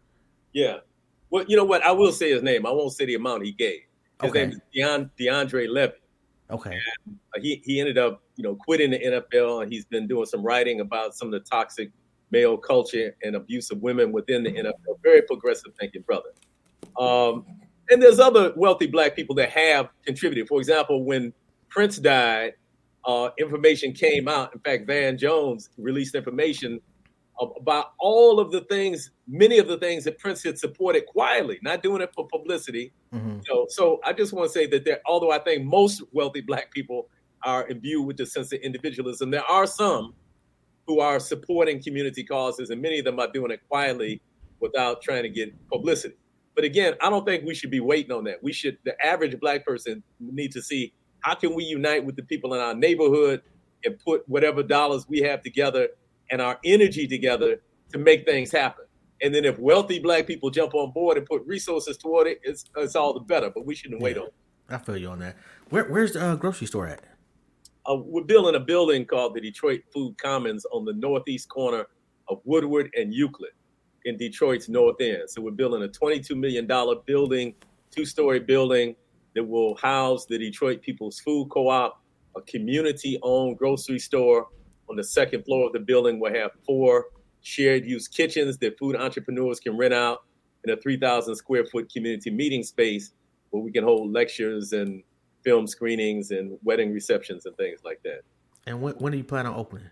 [0.53, 0.79] Yeah.
[1.31, 1.83] Well, you know what?
[1.83, 2.67] I will say his name.
[2.67, 3.81] I won't say the amount he gave.
[4.21, 4.47] His okay.
[4.47, 5.95] name is Deon, DeAndre Levy.
[6.51, 6.79] Okay.
[7.35, 10.43] And he he ended up, you know, quitting the NFL, and he's been doing some
[10.43, 11.91] writing about some of the toxic
[12.31, 14.99] male culture and abuse of women within the NFL.
[15.03, 16.31] Very progressive thinking brother.
[16.99, 17.45] Um,
[17.91, 20.49] and there's other wealthy black people that have contributed.
[20.49, 21.33] For example, when
[21.71, 22.55] Prince died,
[23.05, 24.53] uh, information came out.
[24.55, 26.81] In fact, Van Jones released information
[27.57, 31.83] about all of the things, many of the things that Prince had supported quietly, not
[31.83, 32.93] doing it for publicity.
[33.15, 33.39] Mm-hmm.
[33.47, 36.71] So, so I just want to say that there, although I think most wealthy black
[36.71, 37.09] people
[37.43, 40.13] are imbued with the sense of individualism, there are some
[40.87, 44.21] who are supporting community causes, and many of them are doing it quietly
[44.59, 46.17] without trying to get publicity.
[46.55, 48.43] But again, I don't think we should be waiting on that.
[48.43, 52.23] We should, the average black person need to see how can we unite with the
[52.23, 53.43] people in our neighborhood
[53.85, 55.89] and put whatever dollars we have together
[56.31, 57.61] and our energy together
[57.93, 58.85] to make things happen.
[59.23, 62.65] And then if wealthy black people jump on board and put resources toward it, it's,
[62.77, 63.51] it's all the better.
[63.51, 64.27] But we shouldn't yeah, wait on.
[64.27, 64.35] It.
[64.69, 65.37] I feel you on that.
[65.69, 67.03] Where, where's the uh, grocery store at?
[67.91, 71.87] uh, we're building a building called the Detroit Food Commons on the northeast corner
[72.29, 73.53] of Woodward and Euclid
[74.05, 75.29] in Detroit's North End.
[75.29, 76.69] So we're building a $22 million
[77.07, 77.55] building,
[77.91, 78.95] two-story building
[79.35, 82.03] that will house the Detroit People's Food Co-op,
[82.37, 84.49] a community-owned grocery store.
[84.89, 87.07] On the second floor of the building, we'll have four
[87.43, 90.25] shared-use kitchens that food entrepreneurs can rent out
[90.65, 93.13] in a 3,000 square foot community meeting space
[93.51, 95.03] where we can hold lectures and
[95.45, 98.21] film screenings and wedding receptions and things like that.
[98.67, 99.89] And when, when do you plan on opening?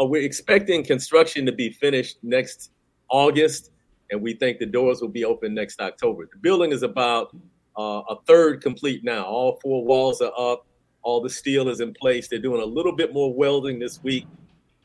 [0.00, 2.70] Uh, we're expecting construction to be finished next
[3.08, 3.70] August,
[4.10, 6.28] and we think the doors will be open next October.
[6.30, 7.36] The building is about
[7.78, 9.24] uh, a third complete now.
[9.24, 10.66] All four walls are up,
[11.02, 12.28] all the steel is in place.
[12.28, 14.26] They're doing a little bit more welding this week.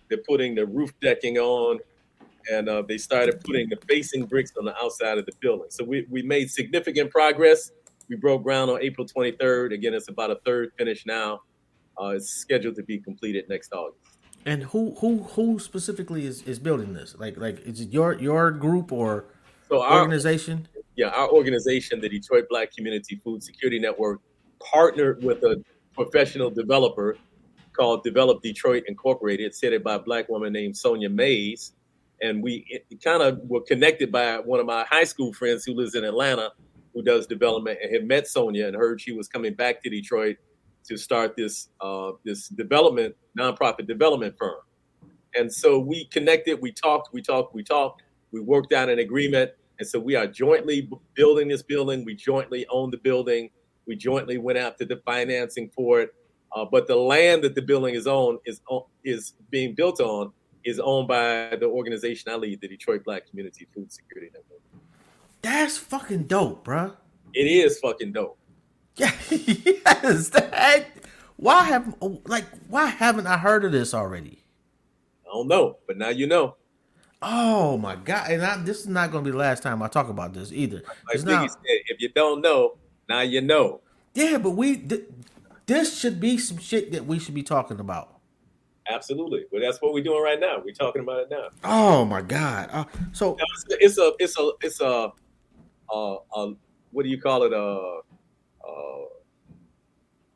[0.08, 1.80] They're putting the roof decking on,
[2.52, 5.68] and uh, they started putting the facing bricks on the outside of the building.
[5.70, 7.72] So we, we made significant progress
[8.10, 9.74] we broke ground on April 23rd.
[9.74, 11.42] Again, it's about a third finish now.
[12.00, 14.18] Uh, it's scheduled to be completed next August.
[14.46, 17.16] And who who who specifically is, is building this?
[17.18, 19.26] Like like is it your your group or
[19.70, 20.68] so our, organization?
[20.96, 24.22] Yeah, our organization, the Detroit Black Community Food Security Network,
[24.60, 27.18] partnered with a professional developer
[27.74, 29.54] called Develop Detroit Incorporated.
[29.62, 31.74] Headed by a black woman named Sonya Mays.
[32.22, 35.96] And we kind of were connected by one of my high school friends who lives
[35.96, 36.52] in Atlanta,
[36.94, 40.38] who does development and had met Sonya and heard she was coming back to Detroit
[40.86, 44.56] to start this uh, this development nonprofit development firm.
[45.36, 49.52] And so we connected, we talked, we talked, we talked, we worked out an agreement.
[49.80, 52.06] And so we are jointly building this building.
[52.06, 53.50] We jointly own the building.
[53.86, 56.14] We jointly went after the financing for it.
[56.56, 58.62] Uh, but the land that the building is on is
[59.04, 60.32] is being built on
[60.64, 64.62] is owned by the organization I lead, the Detroit Black Community Food Security Network.
[65.42, 66.94] That's fucking dope, bro.
[67.34, 68.38] It is fucking dope.
[68.96, 70.30] Yeah, yes.
[70.30, 70.86] That,
[71.38, 74.44] why have like why haven't I heard of this already?
[75.26, 76.56] I don't know, but now you know.
[77.26, 78.32] Oh my god!
[78.32, 80.52] And I, this is not going to be the last time I talk about this
[80.52, 80.84] either.
[81.08, 83.80] Like not, said, if you don't know, now you know.
[84.14, 85.06] Yeah, but we th-
[85.66, 88.10] this should be some shit that we should be talking about.
[88.90, 89.46] Absolutely.
[89.52, 90.62] Well, that's what we're doing right now.
[90.64, 91.48] We're talking about it now.
[91.64, 92.70] Oh my god!
[92.74, 92.84] Uh,
[93.14, 93.38] so
[93.70, 95.14] it's a it's a it's a,
[95.90, 96.48] uh, uh,
[96.92, 97.54] what do you call it?
[97.54, 98.00] Uh,
[98.68, 99.06] uh,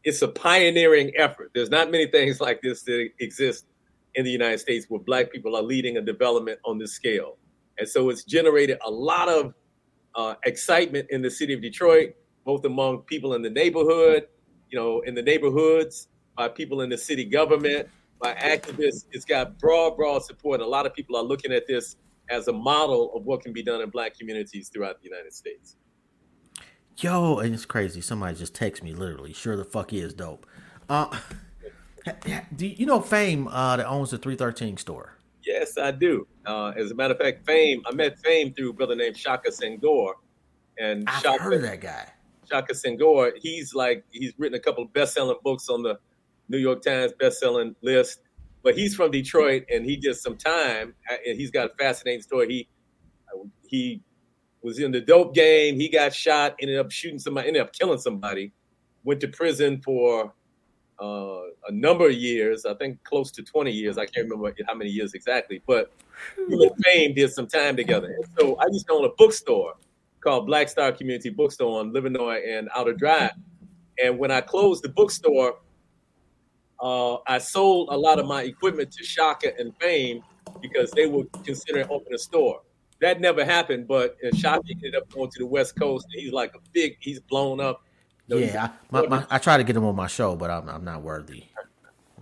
[0.06, 1.52] it's a pioneering effort.
[1.54, 3.65] There's not many things like this that exist
[4.17, 7.38] in the United States where Black people are leading a development on this scale,
[7.80, 9.53] and so it's generated a lot of
[10.15, 14.27] uh, excitement in the city of Detroit, both among people in the neighborhood,
[14.69, 17.88] you know, in the neighborhoods, by people in the city government
[18.19, 19.06] by activists.
[19.12, 20.62] It's got broad, broad support.
[20.62, 21.97] A lot of people are looking at this
[22.30, 25.75] as a model of what can be done in black communities throughout the United States.
[26.97, 28.01] Yo, and it's crazy.
[28.01, 29.34] Somebody just texted me literally.
[29.34, 30.45] Sure the fuck is dope.
[30.89, 31.15] Uh,
[32.55, 35.17] do you know Fame uh, that owns the 313 store?
[35.43, 36.27] Yes, I do.
[36.45, 39.49] Uh, as a matter of fact, Fame, I met Fame through a brother named Shaka
[39.49, 40.13] Senghor.
[40.77, 42.07] And I've Shaka, heard of that guy.
[42.49, 45.97] Shaka Senghor, he's like, he's written a couple of best-selling books on the
[46.49, 48.21] New York Times best-selling list.
[48.63, 50.93] But he's from Detroit, and he did some time,
[51.25, 52.47] and he's got a fascinating story.
[52.49, 52.67] He
[53.69, 54.01] he
[54.61, 55.79] was in the dope game.
[55.79, 58.51] He got shot, ended up shooting somebody, ended up killing somebody.
[59.03, 60.33] Went to prison for
[60.99, 62.65] uh, a number of years.
[62.65, 63.97] I think close to twenty years.
[63.97, 65.62] I can't remember how many years exactly.
[65.67, 65.91] But
[66.38, 68.07] and Fame did some time together.
[68.07, 69.75] And so I used to own a bookstore
[70.21, 73.31] called Black Star Community Bookstore on Livernois and Outer Drive.
[74.03, 75.57] And when I closed the bookstore,
[76.79, 80.21] uh, I sold a lot of my equipment to Shaka and Fame
[80.62, 82.62] because they were considering opening a store.
[82.99, 86.07] That never happened, but Shaka ended up going to the West Coast.
[86.12, 87.83] And he's like a big, he's blown up.
[88.27, 90.83] Yeah, I, my, my, I try to get him on my show, but I'm, I'm
[90.83, 91.45] not worthy.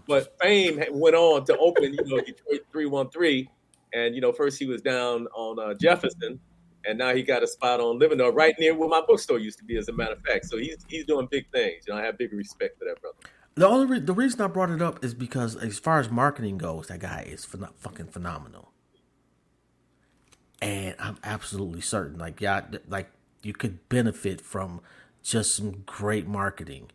[0.08, 3.48] But Fame went on to open, you know, Detroit 313.
[3.94, 6.40] And, you know, first he was down on uh, Jefferson,
[6.86, 9.64] and now he got a spot on Livernois right near where my bookstore used to
[9.64, 10.46] be, as a matter of fact.
[10.46, 11.86] So he's he's doing big things.
[11.88, 13.18] You know, I have big respect for that brother.
[13.56, 16.58] The only re- the reason I brought it up is because as far as marketing
[16.58, 18.74] goes, that guy is phen- fucking phenomenal,
[20.62, 23.10] and I'm absolutely certain, like yeah, like
[23.44, 24.82] you could benefit from
[25.26, 26.92] just some great marketing.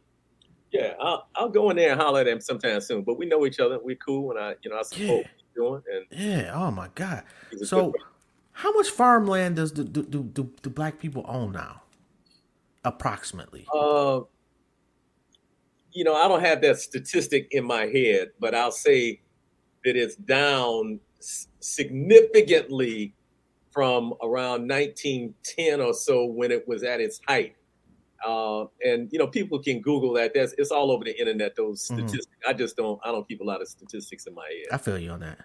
[0.70, 3.02] Yeah, I'll, I'll go in there and holler at him sometime soon.
[3.02, 3.78] But we know each other.
[3.82, 5.16] We're cool, and I, you know, I support yeah.
[5.16, 5.82] what he's doing.
[5.92, 7.24] And yeah, oh my god.
[7.64, 7.92] So,
[8.52, 11.82] how much farmland does do, do, do, do black people own now?
[12.84, 13.66] Approximately.
[13.74, 14.20] Uh,
[15.92, 19.20] you know, I don't have that statistic in my head, but I'll say
[19.84, 23.12] that it's down significantly
[23.72, 27.56] from around 1910 or so when it was at its height.
[28.26, 30.32] Uh, and you know, people can Google that.
[30.34, 31.56] That's it's all over the internet.
[31.56, 32.06] Those mm-hmm.
[32.06, 32.36] statistics.
[32.42, 32.50] Mm-hmm.
[32.50, 33.00] I just don't.
[33.04, 34.72] I don't keep a lot of statistics in my head.
[34.72, 35.38] I feel you on that.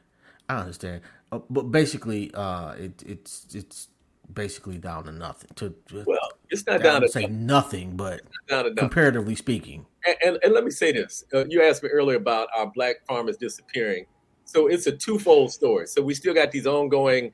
[0.50, 1.02] I understand.
[1.32, 3.90] Uh, but basically, uh, it, it's it's
[4.34, 5.50] basically down to nothing.
[5.56, 6.18] To, to well,
[6.50, 9.86] it's not down, down to say nothing, but comparatively speaking.
[10.06, 13.06] And, and, and, let me say this: uh, you asked me earlier about our black
[13.08, 14.06] farmers disappearing.
[14.46, 15.88] So it's a twofold story.
[15.88, 17.34] So we still got these ongoing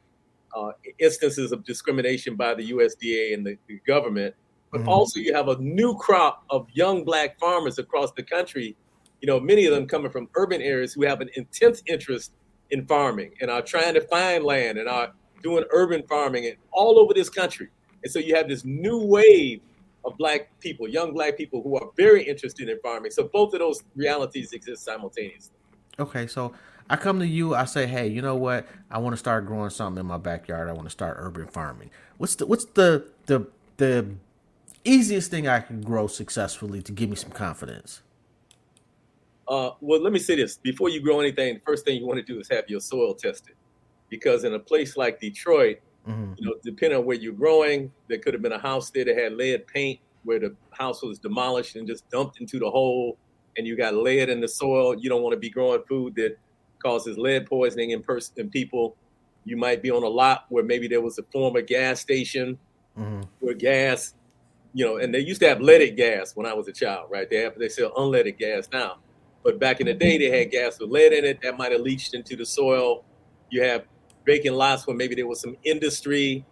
[0.56, 4.34] uh, instances of discrimination by the USDA and the, the government,
[4.72, 4.90] but mm-hmm.
[4.90, 8.76] also you have a new crop of young black farmers across the country.
[9.22, 12.32] You know, many of them coming from urban areas who have an intense interest
[12.72, 15.12] in farming and are trying to find land and are
[15.44, 17.68] doing urban farming and all over this country.
[18.04, 19.62] And so you have this new wave
[20.06, 23.12] of black people, young black people who are very interested in farming.
[23.12, 25.54] So both of those realities exist simultaneously.
[26.00, 26.54] Okay, so
[26.90, 28.68] I come to you, I say, hey, you know what?
[28.90, 30.70] I want to start growing something in my backyard.
[30.70, 31.92] I want to start urban farming.
[32.18, 34.08] What's the what's the the the
[34.84, 38.02] easiest thing I can grow successfully to give me some confidence?
[39.48, 42.20] Uh, well, let me say this: before you grow anything, the first thing you want
[42.20, 43.56] to do is have your soil tested
[44.10, 46.34] because in a place like Detroit, mm-hmm.
[46.38, 49.18] you know, depending on where you're growing, there could have been a house there that
[49.18, 53.18] had lead paint where the house was demolished and just dumped into the hole,
[53.58, 54.96] and you got lead in the soil.
[54.98, 56.38] You don't want to be growing food that
[56.82, 58.96] causes lead poisoning in person in people.
[59.46, 62.60] You might be on a lot where maybe there was a former gas station
[62.98, 63.22] mm-hmm.
[63.40, 64.14] where gas,
[64.74, 67.30] you know, and they used to have leaded gas when I was a child, right?
[67.30, 68.98] They have they sell unleaded gas now.
[69.44, 71.82] But back in the day, they had gas with lead in it that might have
[71.82, 73.04] leached into the soil.
[73.50, 73.86] You have
[74.26, 76.46] vacant lots where maybe there was some industry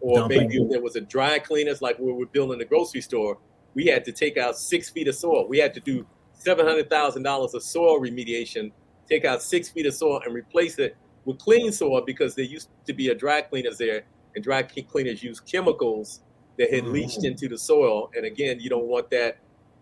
[0.00, 0.48] or Dumping.
[0.48, 3.38] maybe there was a dry cleaners like where we're building a grocery store.
[3.74, 5.48] We had to take out six feet of soil.
[5.48, 6.06] We had to do
[6.44, 8.70] $700,000 of soil remediation,
[9.08, 12.68] take out six feet of soil and replace it with clean soil because there used
[12.86, 16.20] to be a dry cleaners there, and dry cleaners use chemicals
[16.58, 17.26] that had leached mm-hmm.
[17.26, 18.10] into the soil.
[18.16, 19.38] And again, you don't want that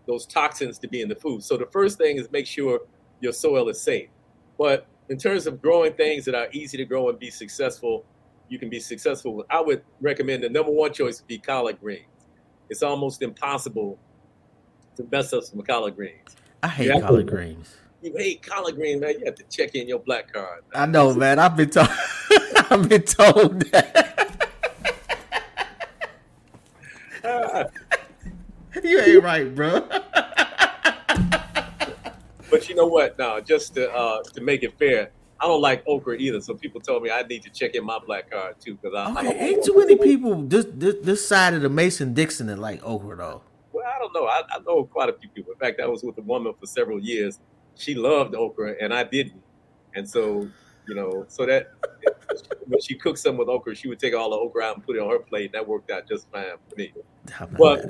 [0.07, 1.43] those toxins to be in the food.
[1.43, 2.81] So the first thing is make sure
[3.21, 4.09] your soil is safe.
[4.57, 8.05] But in terms of growing things that are easy to grow and be successful,
[8.49, 9.43] you can be successful.
[9.49, 12.05] I would recommend the number one choice would be collard greens.
[12.69, 13.99] It's almost impossible
[14.97, 16.35] to mess up some collard greens.
[16.63, 17.75] I hate collard to, greens.
[18.01, 19.19] You hate collard greens, man.
[19.19, 20.63] You have to check in your black card.
[20.73, 20.83] Man.
[20.83, 21.39] I know, man.
[21.39, 21.89] I've been told.
[22.69, 24.44] I've been told that.
[28.83, 29.81] you ain't right, bro.
[32.51, 33.17] but you know what?
[33.17, 36.41] Now, just to uh, to make it fair, I don't like okra either.
[36.41, 39.11] So people told me I need to check in my black card too because I,
[39.11, 42.59] okay, I ain't too many people this, this, this side of the Mason Dixon that
[42.59, 43.41] like okra though.
[43.71, 44.25] Well, I don't know.
[44.25, 45.53] I, I, know quite a few people.
[45.53, 47.39] In fact, I was with a woman for several years.
[47.75, 49.41] She loved okra and I didn't,
[49.95, 50.47] and so
[50.87, 51.71] you know, so that
[52.67, 54.95] when she cooked some with okra, she would take all the okra out and put
[54.95, 56.93] it on her plate, that worked out just fine for me.
[57.57, 57.85] but,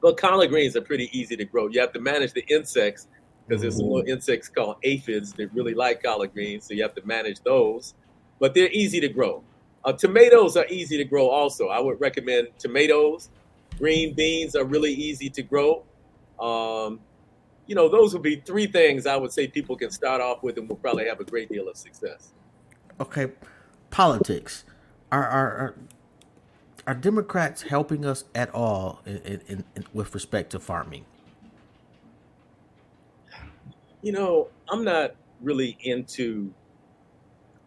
[0.00, 1.68] but collard greens are pretty easy to grow.
[1.68, 3.08] You have to manage the insects
[3.46, 6.94] because there's some little insects called aphids that really like collard greens, so you have
[6.94, 7.94] to manage those.
[8.40, 9.42] But they're easy to grow.
[9.84, 11.68] Uh, tomatoes are easy to grow also.
[11.68, 13.28] I would recommend tomatoes.
[13.78, 15.84] Green beans are really easy to grow.
[16.40, 17.00] Um,
[17.66, 20.58] you know, those would be three things I would say people can start off with
[20.58, 22.32] and will probably have a great deal of success.
[23.00, 23.32] Okay,
[23.90, 24.64] politics.
[25.10, 25.74] Are are are,
[26.86, 29.16] are Democrats helping us at all in,
[29.48, 31.04] in, in, with respect to farming?
[34.04, 36.52] you know, I'm not really into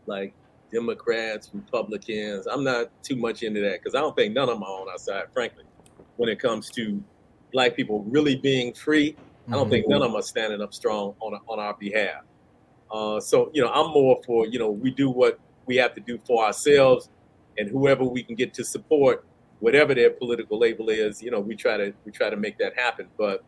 [0.06, 0.34] like
[0.72, 2.46] Democrats, Republicans.
[2.46, 4.88] I'm not too much into that because I don't think none of them are on
[4.88, 5.64] our side, frankly,
[6.18, 7.04] when it comes to
[7.52, 9.16] black people really being free.
[9.48, 9.72] I don't mm-hmm.
[9.72, 12.22] think none of them are standing up strong on on our behalf.
[12.92, 16.02] Uh, so you know, I'm more for you know we do what we have to
[16.02, 17.10] do for ourselves,
[17.58, 19.26] and whoever we can get to support,
[19.60, 22.78] whatever their political label is, you know, we try to we try to make that
[22.78, 23.08] happen.
[23.18, 23.44] But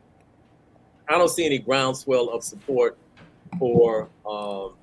[1.08, 2.98] I don't see any groundswell of support
[3.58, 4.74] for um,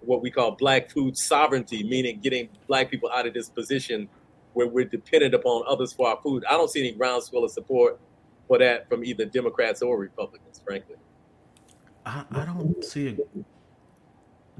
[0.00, 4.08] what we call black food sovereignty, meaning getting black people out of this position
[4.52, 6.44] where we're dependent upon others for our food.
[6.48, 8.00] I don't see any groundswell of support
[8.46, 10.96] for that from either Democrats or Republicans, frankly.
[12.06, 13.18] I, I don't see.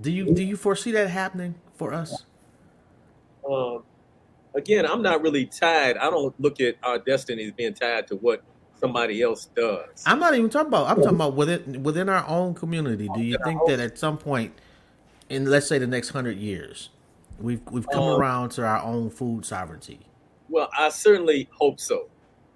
[0.01, 2.25] Do you do you foresee that happening for us?
[3.49, 3.83] Um,
[4.55, 5.97] again, I'm not really tied.
[5.97, 8.43] I don't look at our destiny as being tied to what
[8.79, 10.03] somebody else does.
[10.07, 10.89] I'm not even talking about.
[10.89, 13.09] I'm talking about within within our own community.
[13.15, 14.53] Do you think that at some point,
[15.29, 16.91] in let's say the next hundred years,
[17.41, 20.01] we've we've come um, around to our own food sovereignty?
[20.49, 22.09] Well, I certainly hope so,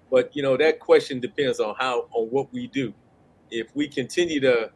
[0.09, 2.93] but you know that question depends on how on what we do.
[3.51, 4.71] If we continue to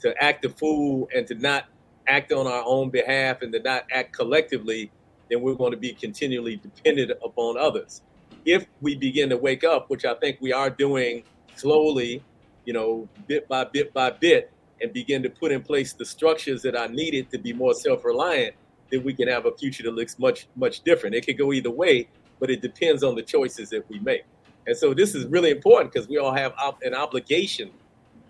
[0.00, 1.64] to act the fool and to not
[2.08, 4.90] act on our own behalf and to not act collectively,
[5.30, 8.02] then we're going to be continually dependent upon others
[8.44, 11.22] if we begin to wake up, which I think we are doing
[11.56, 12.22] slowly,
[12.64, 16.62] you know, bit by bit by bit, and begin to put in place the structures
[16.62, 18.54] that are needed to be more self-reliant,
[18.90, 21.14] then we can have a future that looks much, much different.
[21.14, 22.08] It could go either way,
[22.40, 24.24] but it depends on the choices that we make.
[24.66, 27.70] And so this is really important because we all have an obligation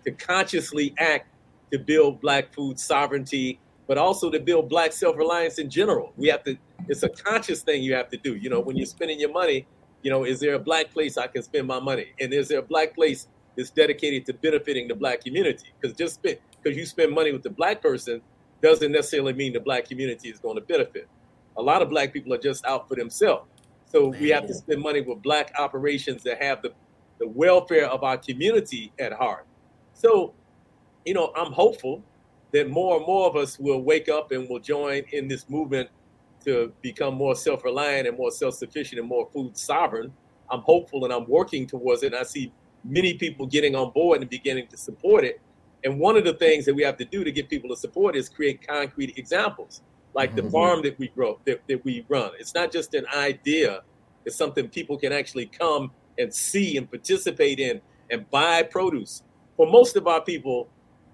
[0.05, 1.27] to consciously act
[1.71, 6.13] to build black food sovereignty, but also to build black self-reliance in general.
[6.15, 6.55] We have to,
[6.87, 8.35] it's a conscious thing you have to do.
[8.35, 9.65] You know, when you're spending your money,
[10.03, 12.09] you know, is there a black place I can spend my money?
[12.19, 15.73] And is there a black place that's dedicated to benefiting the black community?
[15.81, 18.21] Because just because you spend money with the black person
[18.61, 21.07] doesn't necessarily mean the black community is going to benefit.
[21.57, 23.49] A lot of black people are just out for themselves.
[23.85, 24.21] So Man.
[24.21, 26.73] we have to spend money with black operations that have the,
[27.17, 29.47] the welfare of our community at heart.
[29.95, 30.35] So,
[31.05, 32.03] you know, I'm hopeful
[32.51, 35.89] that more and more of us will wake up and will join in this movement
[36.45, 40.11] to become more self reliant and more self sufficient and more food sovereign.
[40.49, 42.07] I'm hopeful and I'm working towards it.
[42.07, 42.51] And I see
[42.83, 45.41] many people getting on board and beginning to support it.
[45.83, 48.15] And one of the things that we have to do to get people to support
[48.15, 49.81] is create concrete examples,
[50.13, 50.45] like mm-hmm.
[50.45, 52.31] the farm that we grow, that, that we run.
[52.39, 53.81] It's not just an idea,
[54.25, 59.23] it's something people can actually come and see and participate in and buy produce.
[59.55, 60.69] For most of our people,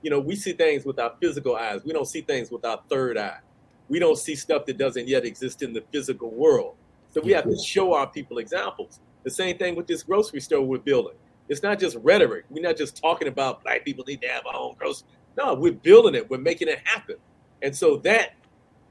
[0.06, 1.82] you know, we see things with our physical eyes.
[1.84, 3.40] We don't see things with our third eye
[3.88, 6.76] we don't see stuff that doesn't yet exist in the physical world.
[7.12, 9.00] So we have to show our people examples.
[9.24, 11.16] The same thing with this grocery store we're building.
[11.48, 12.46] It's not just rhetoric.
[12.50, 15.08] We're not just talking about black people need to have our own grocery.
[15.38, 16.30] No, we're building it.
[16.30, 17.18] We're making it happen.
[17.62, 18.34] And so that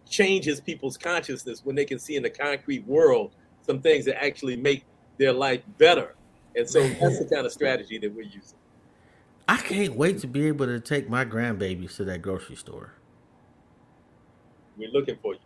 [0.09, 4.57] changes people's consciousness when they can see in the concrete world some things that actually
[4.57, 4.85] make
[5.19, 6.15] their life better.
[6.57, 8.59] And so that's the kind of strategy that we're using.
[9.49, 12.95] I can't wait to be able to take my grandbabies to that grocery store.
[14.77, 15.41] We're looking for you.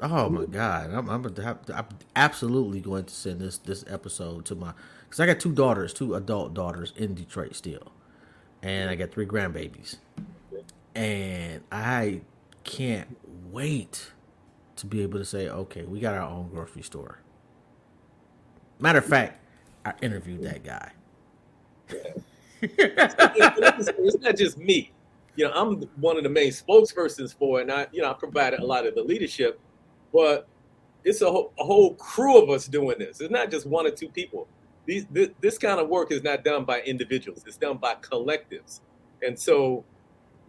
[0.00, 1.26] Oh my god, I'm, I'm,
[1.72, 1.86] I'm
[2.16, 4.72] absolutely going to send this this episode to my
[5.04, 7.92] because I got two daughters, two adult daughters in Detroit still,
[8.62, 9.98] and I got three grandbabies,
[10.94, 12.22] and I
[12.64, 13.16] can't
[13.50, 14.12] wait
[14.76, 17.20] to be able to say, okay, we got our own grocery store.
[18.80, 19.40] Matter of fact,
[19.84, 20.90] I interviewed that guy.
[22.62, 24.92] It's not just me.
[25.36, 28.14] You know, I'm one of the main spokespersons for it, and I, you know, I
[28.14, 29.58] provided a lot of the leadership
[30.12, 30.46] but
[31.04, 33.20] it's a whole, a whole crew of us doing this.
[33.20, 34.46] It's not just one or two people.
[34.86, 37.42] These, this, this kind of work is not done by individuals.
[37.46, 38.80] It's done by collectives.
[39.26, 39.84] And so,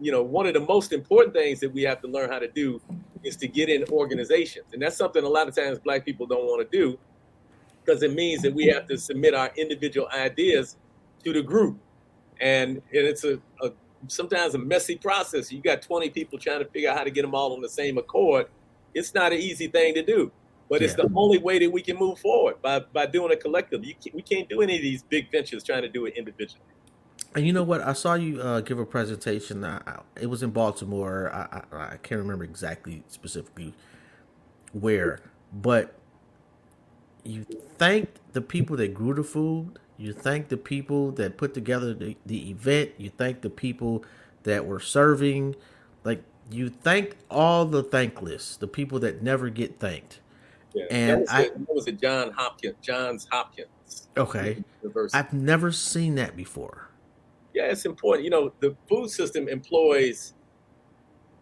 [0.00, 2.48] you know, one of the most important things that we have to learn how to
[2.48, 2.80] do
[3.22, 4.66] is to get in organizations.
[4.72, 6.98] And that's something a lot of times black people don't want to do
[7.84, 10.76] because it means that we have to submit our individual ideas
[11.24, 11.78] to the group.
[12.44, 13.72] And, and it's a, a
[14.06, 15.50] sometimes a messy process.
[15.50, 17.68] You got 20 people trying to figure out how to get them all on the
[17.68, 18.46] same accord
[18.94, 20.30] it's not an easy thing to do,
[20.70, 20.86] but yeah.
[20.86, 23.96] it's the only way that we can move forward by by doing it collectively.
[24.00, 26.62] Can't, we can't do any of these big ventures trying to do it individually.
[27.34, 27.80] And you know what?
[27.80, 29.64] I saw you uh, give a presentation.
[29.64, 31.30] I, it was in Baltimore.
[31.34, 33.74] I, I, I can't remember exactly specifically
[34.72, 35.20] where,
[35.52, 35.94] but
[37.24, 37.44] you
[37.76, 39.78] thanked the people that grew the food.
[39.96, 42.92] You thank the people that put together the, the event.
[42.98, 44.04] You thank the people
[44.42, 45.56] that were serving.
[46.02, 50.20] Like you thank all the thankless, the people that never get thanked.
[50.74, 54.08] Yeah, and I what was it John Hopkins, Johns Hopkins.
[54.16, 54.64] Okay.
[54.82, 55.16] University.
[55.16, 56.88] I've never seen that before.
[57.54, 58.24] Yeah, it's important.
[58.24, 60.34] You know, the food system employs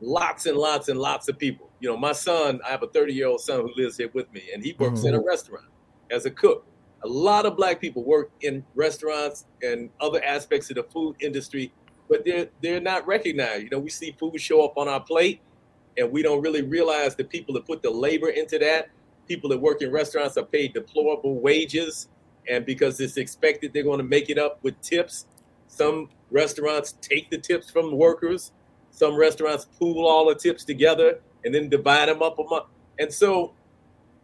[0.02, 1.70] lots and lots and lots of people.
[1.80, 4.30] You know, my son, I have a 30 year old son who lives here with
[4.32, 5.08] me, and he works mm-hmm.
[5.08, 5.66] in a restaurant
[6.10, 6.66] as a cook.
[7.04, 11.72] A lot of black people work in restaurants and other aspects of the food industry
[12.12, 13.64] but they're they're not recognized.
[13.64, 15.40] You know, we see food show up on our plate,
[15.96, 18.90] and we don't really realize the people that put the labor into that.
[19.26, 22.08] People that work in restaurants are paid deplorable wages,
[22.50, 25.26] and because it's expected, they're going to make it up with tips.
[25.68, 28.52] Some restaurants take the tips from workers.
[28.90, 32.66] Some restaurants pool all the tips together and then divide them up among.
[32.98, 33.54] And so,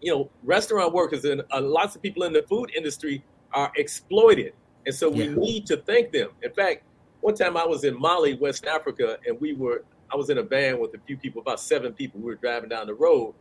[0.01, 4.53] you know, restaurant workers and uh, lots of people in the food industry are exploited.
[4.87, 5.35] And so we yeah.
[5.35, 6.31] need to thank them.
[6.43, 6.85] In fact,
[7.21, 10.43] one time I was in Mali, West Africa, and we were I was in a
[10.43, 12.21] van with a few people, about seven people.
[12.21, 13.35] We were driving down the road,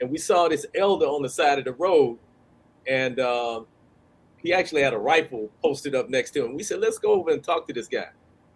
[0.00, 2.18] and we saw this elder on the side of the road,
[2.86, 3.66] and um,
[4.36, 6.54] he actually had a rifle posted up next to him.
[6.54, 8.10] We said, "Let's go over and talk to this guy."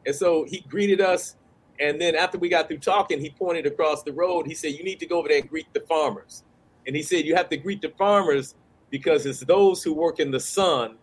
[0.06, 1.36] And so he greeted us,
[1.80, 4.46] and then after we got through talking, he pointed across the road.
[4.46, 6.44] He said, "You need to go over there and greet the farmers."
[6.88, 8.56] And he said, "You have to greet the farmers
[8.90, 10.96] because it's those who work in the sun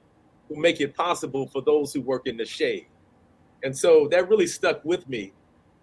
[0.50, 2.88] who make it possible for those who work in the shade."
[3.64, 5.32] And so that really stuck with me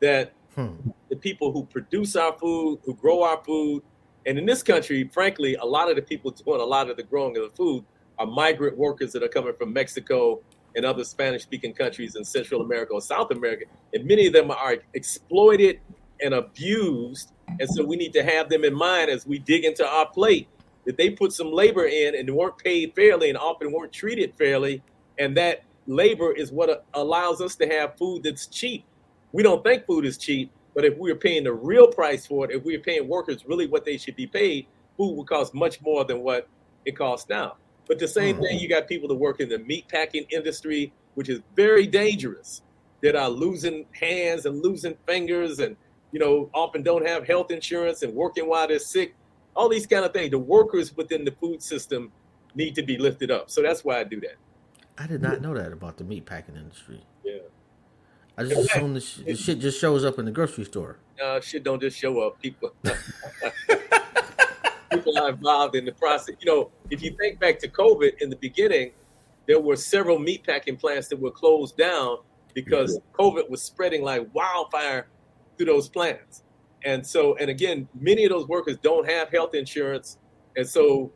[0.00, 0.72] that hmm.
[1.08, 3.82] the people who produce our food, who grow our food,
[4.26, 7.02] and in this country, frankly, a lot of the people doing a lot of the
[7.02, 7.84] growing of the food
[8.18, 10.40] are migrant workers that are coming from Mexico
[10.74, 13.64] and other Spanish speaking countries in Central America or South America.
[13.92, 15.80] And many of them are exploited
[16.22, 17.32] and abused.
[17.60, 20.48] And so we need to have them in mind as we dig into our plate
[20.84, 24.82] that they put some labor in and weren't paid fairly and often weren't treated fairly.
[25.18, 28.84] And that labor is what allows us to have food that's cheap.
[29.32, 32.44] We don't think food is cheap, but if we are paying the real price for
[32.44, 34.66] it, if we are paying workers really what they should be paid,
[34.96, 36.48] food would cost much more than what
[36.84, 37.56] it costs now.
[37.86, 38.44] But the same mm-hmm.
[38.44, 42.62] thing, you got people that work in the meat packing industry, which is very dangerous,
[43.02, 45.76] that are losing hands and losing fingers and,
[46.12, 49.14] you know, often don't have health insurance and working while they're sick.
[49.56, 50.30] All these kind of things.
[50.30, 52.12] The workers within the food system
[52.54, 53.50] need to be lifted up.
[53.50, 54.36] So that's why I do that.
[54.98, 57.00] I did not know that about the meat packing industry.
[57.24, 57.38] Yeah.
[58.36, 60.98] I just assume the, sh- the shit just shows up in the grocery store.
[61.18, 62.40] No, shit don't just show up.
[62.40, 62.74] People,
[64.90, 66.36] people are involved in the process.
[66.40, 68.92] You know, if you think back to COVID in the beginning,
[69.46, 72.18] there were several meat packing plants that were closed down
[72.54, 75.08] because COVID was spreading like wildfire
[75.62, 76.42] through those plans.
[76.84, 80.18] And so, and again, many of those workers don't have health insurance,
[80.56, 81.12] and so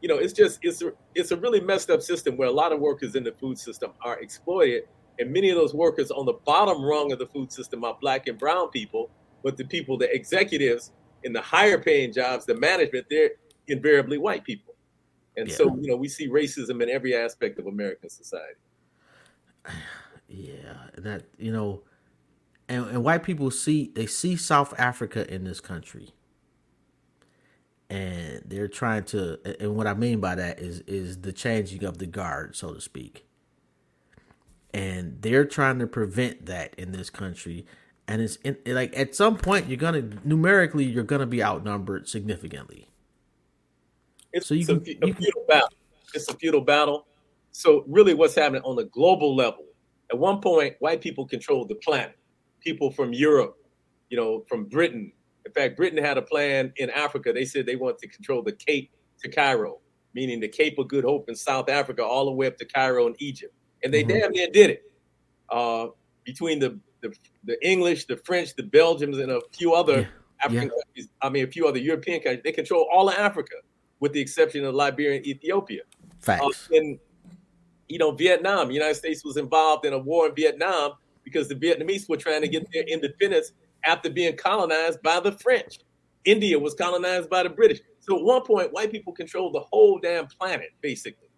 [0.00, 2.72] you know, it's just it's a, it's a really messed up system where a lot
[2.72, 4.84] of workers in the food system are exploited,
[5.18, 8.26] and many of those workers on the bottom rung of the food system are black
[8.26, 9.10] and brown people,
[9.44, 10.92] but the people, the executives
[11.24, 13.30] in the higher paying jobs, the management, they're
[13.68, 14.74] invariably white people,
[15.36, 15.54] and yeah.
[15.54, 18.60] so you know we see racism in every aspect of American society.
[20.28, 21.82] Yeah, that you know,
[22.72, 26.14] and, and white people see they see South Africa in this country
[27.90, 31.98] and they're trying to and what I mean by that is is the changing of
[31.98, 33.26] the guard, so to speak.
[34.74, 37.66] and they're trying to prevent that in this country.
[38.08, 42.88] And it's in, like at some point you're gonna numerically you're gonna be outnumbered significantly.
[44.32, 45.68] It's, so you can, a, a you can, battle.
[46.14, 47.06] It's a feudal battle.
[47.52, 49.64] So really, what's happening on the global level?
[50.10, 52.16] At one point, white people controlled the planet.
[52.62, 53.56] People from Europe,
[54.08, 55.12] you know, from Britain.
[55.44, 57.32] In fact, Britain had a plan in Africa.
[57.32, 58.90] They said they wanted to control the Cape
[59.22, 59.80] to Cairo,
[60.14, 63.06] meaning the Cape of Good Hope in South Africa, all the way up to Cairo
[63.06, 63.54] in Egypt.
[63.82, 64.18] And they mm-hmm.
[64.20, 64.82] damn near did it.
[65.48, 65.88] Uh,
[66.24, 67.12] between the, the,
[67.44, 70.06] the English, the French, the Belgians, and a few other yeah.
[70.44, 70.82] African yeah.
[70.84, 73.56] countries, I mean, a few other European countries, they control all of Africa,
[73.98, 75.82] with the exception of Liberia and Ethiopia.
[76.20, 76.68] Facts.
[76.70, 76.98] Uh, and,
[77.88, 80.92] you know, Vietnam, the United States was involved in a war in Vietnam
[81.24, 83.52] because the Vietnamese were trying to get their independence
[83.84, 85.80] after being colonized by the French.
[86.24, 87.80] India was colonized by the British.
[88.00, 91.28] So at one point, white people controlled the whole damn planet, basically.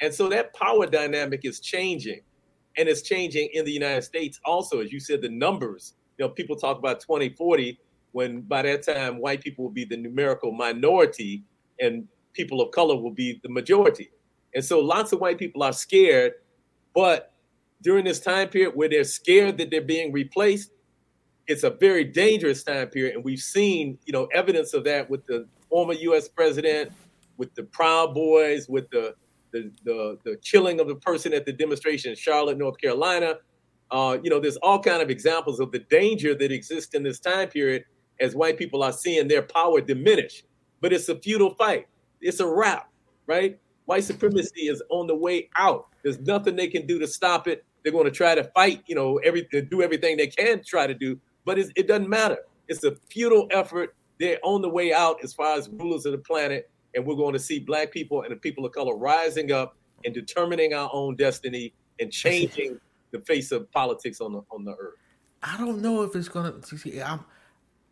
[0.00, 2.20] And so that power dynamic is changing.
[2.76, 4.80] And it's changing in the United States also.
[4.80, 7.78] As you said, the numbers, you know, people talk about 2040
[8.12, 11.44] when by that time white people will be the numerical minority
[11.80, 14.10] and people of color will be the majority.
[14.54, 16.32] And so lots of white people are scared,
[16.94, 17.31] but
[17.82, 20.70] during this time period where they're scared that they're being replaced,
[21.46, 23.16] it's a very dangerous time period.
[23.16, 26.92] And we've seen, you know, evidence of that with the former US president,
[27.36, 29.14] with the Proud Boys, with the
[29.52, 33.34] the, the, the killing of the person at the demonstration in Charlotte, North Carolina.
[33.90, 37.20] Uh, you know, there's all kind of examples of the danger that exists in this
[37.20, 37.84] time period
[38.18, 40.44] as white people are seeing their power diminish.
[40.80, 41.86] But it's a futile fight.
[42.20, 42.88] It's a wrap,
[43.26, 43.58] right?
[43.84, 45.88] White supremacy is on the way out.
[46.02, 47.64] There's nothing they can do to stop it.
[47.82, 50.94] They're going to try to fight, you know, every do everything they can try to
[50.94, 52.38] do, but it doesn't matter.
[52.68, 53.94] It's a futile effort.
[54.20, 57.32] They're on the way out as far as rulers of the planet, and we're going
[57.32, 61.16] to see black people and the people of color rising up and determining our own
[61.16, 62.78] destiny and changing
[63.10, 64.94] the face of politics on the on the earth.
[65.42, 66.62] I don't know if it's gonna.
[66.62, 67.24] See, I'm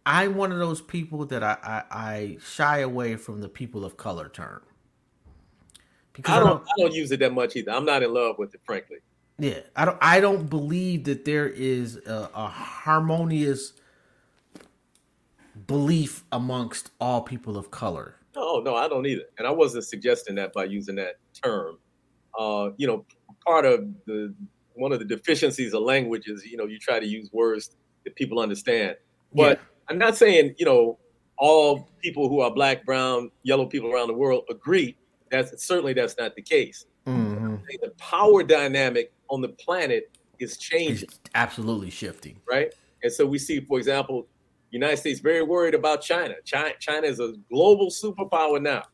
[0.07, 3.97] I'm one of those people that I, I, I shy away from the people of
[3.97, 4.63] color term.
[6.13, 7.71] Because I don't, I don't, I don't use it that much either.
[7.71, 8.99] I'm not in love with it, frankly.
[9.41, 9.99] Yeah, I don't.
[10.03, 13.73] I don't believe that there is a, a harmonious
[15.67, 18.17] belief amongst all people of color.
[18.37, 19.25] No, no, I don't either.
[19.39, 21.79] And I wasn't suggesting that by using that term.
[22.39, 23.07] Uh, you know,
[23.47, 24.35] part of the
[24.75, 27.71] one of the deficiencies of language is, you know, you try to use words
[28.05, 28.97] that people understand.
[29.35, 29.65] But yeah.
[29.89, 30.99] I'm not saying, you know,
[31.39, 34.97] all people who are black, brown, yellow people around the world agree.
[35.31, 36.85] That's certainly that's not the case.
[37.07, 37.57] Mm-hmm.
[37.83, 41.09] The power dynamic on the planet is changing.
[41.09, 42.41] It's absolutely shifting.
[42.51, 42.73] Right.
[43.03, 44.27] And so we see, for example,
[44.71, 46.35] United States very worried about China.
[46.45, 46.73] China.
[46.79, 48.85] China is a global superpower now.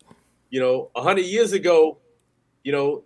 [0.51, 1.99] You know, 100 years ago,
[2.63, 3.05] you know,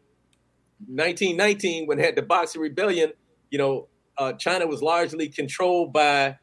[0.87, 3.13] 1919, when had the Boxer Rebellion,
[3.51, 3.89] you know,
[4.19, 6.37] uh, China was largely controlled by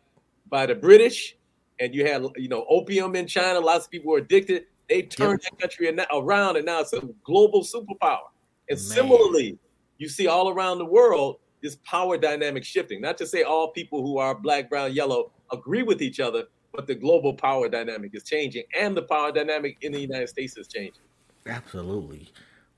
[0.50, 1.36] by the British,
[1.80, 3.60] and you had you know opium in China.
[3.60, 4.66] Lots of people were addicted.
[4.90, 5.52] They turned yep.
[5.52, 8.30] that country around, and now it's a global superpower.
[8.70, 8.86] And Man.
[8.88, 9.58] similarly,
[9.98, 13.02] you see all around the world this power dynamic shifting.
[13.02, 16.44] Not to say all people who are black, brown, yellow agree with each other,
[16.74, 20.58] but the global power dynamic is changing, and the power dynamic in the United States
[20.58, 21.04] is changing.
[21.48, 22.30] Absolutely.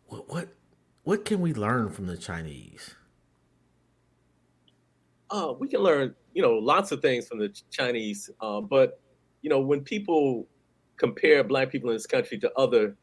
[0.08, 0.50] What what
[1.04, 2.96] what can we learn from the Chinese?
[5.32, 8.30] Uh, we can learn, you know, lots of things from the Chinese.
[8.42, 9.00] Uh, but
[9.42, 10.48] you know, when people
[10.98, 12.96] compare Black people in this country to other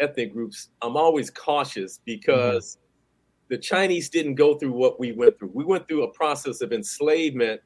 [0.00, 3.54] ethnic groups, I'm always cautious because mm-hmm.
[3.54, 5.50] the Chinese didn't go through what we went through.
[5.54, 7.60] We went through a process of enslavement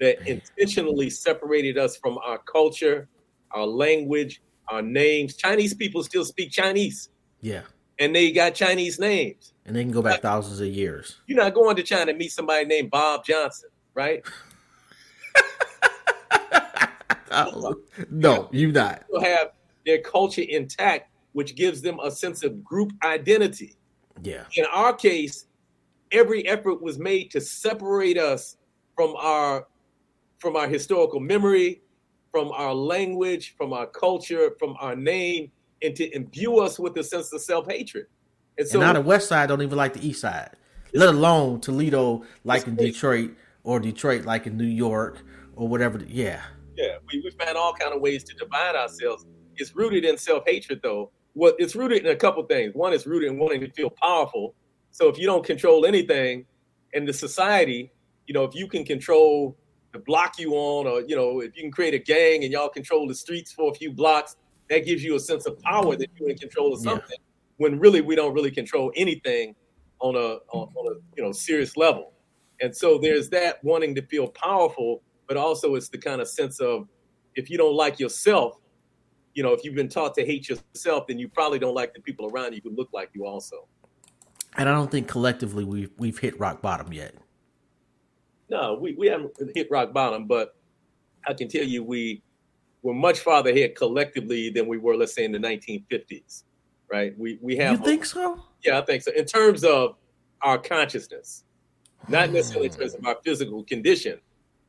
[0.00, 3.08] that intentionally separated us from our culture,
[3.50, 5.36] our language, our names.
[5.36, 7.10] Chinese people still speak Chinese.
[7.40, 7.62] Yeah.
[7.98, 9.54] And they got Chinese names.
[9.66, 11.16] And they can go back like, thousands of years.
[11.26, 14.22] You're not going to China to meet somebody named Bob Johnson, right?
[18.10, 19.04] no, you're not.
[19.08, 19.48] Still have
[19.84, 23.74] their culture intact, which gives them a sense of group identity.
[24.22, 24.44] Yeah.
[24.56, 25.46] In our case,
[26.12, 28.56] every effort was made to separate us
[28.96, 29.66] from our
[30.38, 31.82] from our historical memory,
[32.30, 35.50] from our language, from our culture, from our name,
[35.82, 38.06] and to imbue us with a sense of self hatred.
[38.56, 40.50] And so, and now the West Side don't even like the East Side,
[40.94, 45.22] let alone Toledo, like in Detroit, or Detroit, like in New York,
[45.54, 46.00] or whatever.
[46.06, 46.42] Yeah,
[46.76, 46.96] yeah.
[47.10, 49.26] We we found all kind of ways to divide ourselves.
[49.56, 51.10] It's rooted in self hatred, though.
[51.38, 52.74] What it's rooted in a couple things.
[52.74, 54.56] One is rooted in wanting to feel powerful.
[54.90, 56.46] So if you don't control anything
[56.94, 57.92] in the society,
[58.26, 59.56] you know, if you can control
[59.92, 62.68] to block you on, or you know, if you can create a gang and y'all
[62.68, 64.34] control the streets for a few blocks,
[64.68, 67.06] that gives you a sense of power that you're in control of something.
[67.08, 67.58] Yeah.
[67.58, 69.54] When really we don't really control anything
[70.00, 72.14] on a on, on a you know serious level.
[72.60, 76.58] And so there's that wanting to feel powerful, but also it's the kind of sense
[76.58, 76.88] of
[77.36, 78.56] if you don't like yourself,
[79.38, 82.00] you know, if you've been taught to hate yourself, then you probably don't like the
[82.00, 83.68] people around you who look like you also.
[84.56, 87.14] And I don't think collectively we've we've hit rock bottom yet.
[88.50, 90.56] No, we, we haven't hit rock bottom, but
[91.24, 92.20] I can tell you we
[92.82, 96.42] we're much farther ahead collectively than we were, let's say, in the 1950s.
[96.90, 97.16] Right?
[97.16, 97.78] We we have.
[97.78, 98.42] You think so?
[98.64, 99.12] Yeah, I think so.
[99.12, 99.94] In terms of
[100.42, 101.44] our consciousness,
[102.08, 104.18] not necessarily in terms of our physical condition,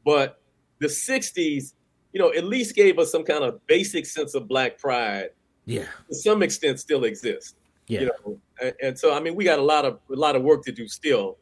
[0.05, 0.39] but
[0.79, 1.73] the 60s,
[2.13, 5.29] you know, at least gave us some kind of basic sense of black pride.
[5.65, 5.85] Yeah.
[6.09, 7.55] To some extent still exists.
[7.87, 8.01] Yeah.
[8.01, 10.43] You know, and, and so I mean we got a lot of a lot of
[10.43, 11.37] work to do still,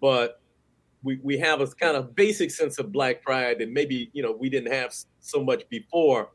[0.00, 0.40] but
[1.04, 4.32] we, we have a kind of basic sense of black pride that maybe you know
[4.32, 6.30] we didn't have so much before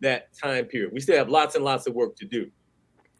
[0.00, 0.92] that time period.
[0.92, 2.50] We still have lots and lots of work to do.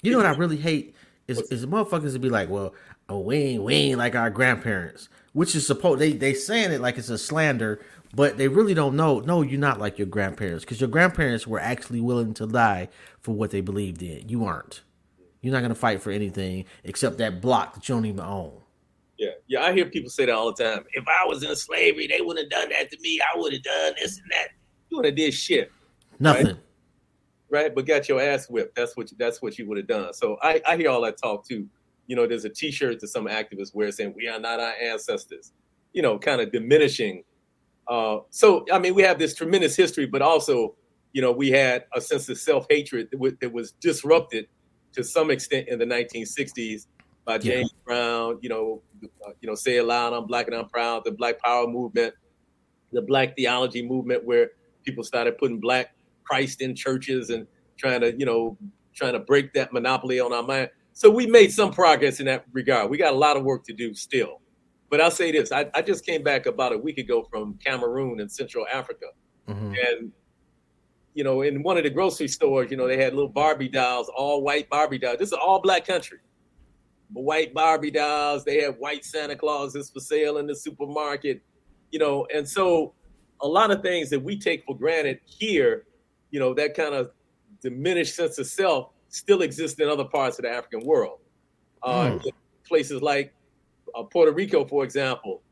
[0.02, 0.94] You know what I really hate
[1.26, 2.74] is is motherfuckers to be like, well,
[3.09, 5.09] oh, we ain't we ain't like our grandparents,
[5.39, 7.80] which is supposed they they saying it like it's a slander,
[8.12, 9.20] but they really don't know.
[9.20, 12.89] No, you're not like your grandparents because your grandparents were actually willing to die
[13.20, 14.28] for what they believed in.
[14.28, 14.82] You aren't.
[15.41, 18.53] You're not gonna fight for anything except that block that you don't even own.
[19.16, 20.82] Yeah, yeah, I hear people say that all the time.
[20.95, 23.20] If I was in slavery, they wouldn't have done that to me.
[23.20, 24.49] I would have done this and that.
[24.91, 25.70] You would have did shit.
[26.18, 26.47] Nothing.
[26.47, 26.57] Right?
[27.62, 27.74] right?
[27.76, 28.74] But got your ass whipped.
[28.74, 30.12] That's what you, that's what you would have done.
[30.14, 31.68] So I, I hear all that talk too.
[32.09, 35.52] You know, there's a T-shirt that some activists wear saying "We are not our ancestors."
[35.92, 37.22] You know, kind of diminishing.
[37.86, 40.74] Uh, so I mean, we have this tremendous history, but also,
[41.12, 44.48] you know, we had a sense of self-hatred that, w- that was disrupted
[44.92, 46.86] to some extent in the 1960s
[47.24, 47.84] by James yeah.
[47.84, 48.38] Brown.
[48.42, 48.82] You know,
[49.26, 51.02] uh, you know, say it loud, I'm black and I'm proud.
[51.04, 52.14] The Black Power movement,
[52.92, 54.50] the Black theology movement, where
[54.84, 55.94] people started putting black
[56.24, 57.46] Christ in churches and
[57.78, 58.56] trying to, you know,
[58.94, 60.70] trying to break that monopoly on our mind.
[60.99, 62.90] So we made some progress in that regard.
[62.90, 64.40] We got a lot of work to do still.
[64.90, 68.18] But I'll say this: I, I just came back about a week ago from Cameroon
[68.18, 69.07] in Central Africa,
[69.49, 69.74] mm-hmm.
[69.74, 70.11] and
[71.14, 74.09] you know, in one of the grocery stores, you know, they had little Barbie dolls,
[74.09, 75.18] all white Barbie dolls.
[75.20, 76.18] This is all black country.
[77.12, 78.44] White Barbie dolls.
[78.44, 81.42] They had white Santa Clauses for sale in the supermarket,
[81.92, 82.92] you know, and so
[83.40, 85.84] a lot of things that we take for granted here,
[86.32, 87.12] you know, that kind of
[87.62, 91.18] diminished sense of self still exist in other parts of the African world.
[91.82, 92.30] Uh, mm.
[92.66, 93.32] Places like
[93.94, 95.42] uh, Puerto Rico, for example,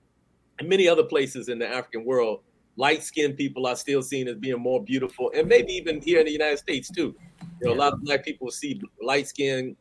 [0.59, 2.40] and many other places in the African world,
[2.76, 6.26] light skinned people are still seen as being more beautiful, and maybe even here in
[6.26, 7.14] the United States too.
[7.61, 7.76] You know, yeah.
[7.76, 9.76] a lot of black people see light skinned,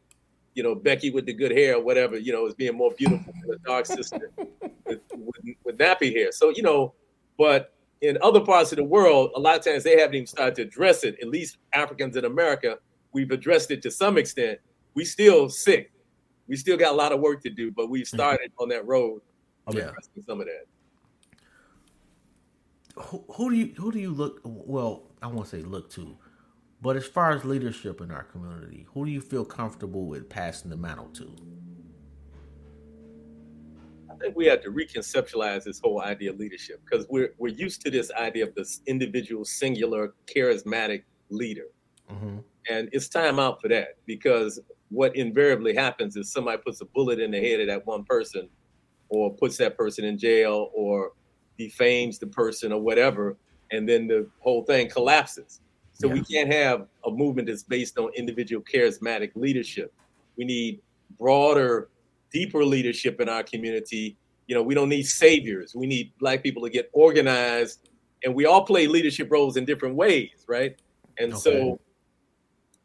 [0.54, 3.34] you know, Becky with the good hair or whatever, you know, as being more beautiful
[3.42, 4.32] than a dark sister
[4.86, 6.32] with, with, with nappy hair.
[6.32, 6.94] So, you know,
[7.38, 10.56] but in other parts of the world, a lot of times they haven't even started
[10.56, 11.18] to address it.
[11.22, 12.78] At least Africans in America,
[13.16, 14.60] we've addressed it to some extent.
[14.94, 15.92] We still sick.
[16.48, 18.18] We still got a lot of work to do, but we've mm-hmm.
[18.18, 19.22] started on that road
[19.66, 19.84] of yeah.
[19.84, 20.66] addressing some of that.
[23.02, 24.42] Who, who, do you who do you look?
[24.44, 26.18] Well, I won't say look to,
[26.82, 30.70] but as far as leadership in our community, who do you feel comfortable with passing
[30.70, 31.36] the mantle to?
[34.10, 37.82] I think we have to reconceptualize this whole idea of leadership because we're we're used
[37.82, 41.68] to this idea of this individual, singular, charismatic leader.
[42.12, 42.38] Mm-hmm.
[42.70, 47.20] And it's time out for that because what invariably happens is somebody puts a bullet
[47.20, 48.48] in the head of that one person
[49.10, 51.12] or puts that person in jail or
[51.58, 53.38] defames the person or whatever,
[53.72, 55.62] and then the whole thing collapses.
[55.94, 56.14] So yeah.
[56.14, 59.94] we can't have a movement that's based on individual charismatic leadership.
[60.38, 60.82] We need
[61.18, 61.90] broader,
[62.32, 64.18] deeper leadership in our community.
[64.48, 65.74] You know, we don't need saviors.
[65.74, 67.90] We need black people to get organized,
[68.24, 70.78] and we all play leadership roles in different ways, right?
[71.18, 71.42] And okay.
[71.42, 71.80] so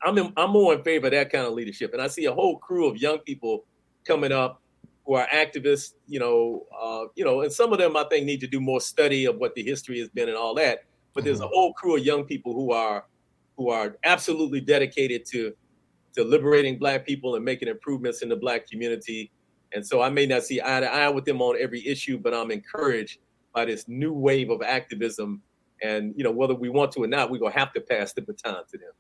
[0.03, 2.33] I'm in, I'm more in favor of that kind of leadership, and I see a
[2.33, 3.65] whole crew of young people
[4.07, 4.63] coming up
[5.05, 5.93] who are activists.
[6.07, 8.81] You know, uh, you know, and some of them I think need to do more
[8.81, 10.85] study of what the history has been and all that.
[11.15, 11.55] But there's a mm-hmm.
[11.55, 13.05] whole crew of young people who are
[13.57, 15.53] who are absolutely dedicated to
[16.15, 19.31] to liberating Black people and making improvements in the Black community.
[19.73, 22.35] And so I may not see eye to eye with them on every issue, but
[22.35, 23.19] I'm encouraged
[23.55, 25.43] by this new wave of activism.
[25.83, 28.23] And you know, whether we want to or not, we're gonna have to pass the
[28.23, 28.93] baton to them.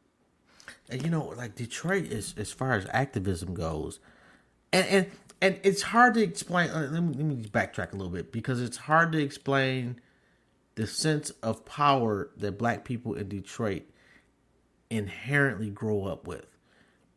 [0.92, 4.00] You know, like Detroit is as far as activism goes,
[4.72, 5.06] and and
[5.42, 6.70] and it's hard to explain.
[6.70, 10.00] Uh, let, me, let me backtrack a little bit because it's hard to explain
[10.74, 13.82] the sense of power that Black people in Detroit
[14.88, 16.46] inherently grow up with.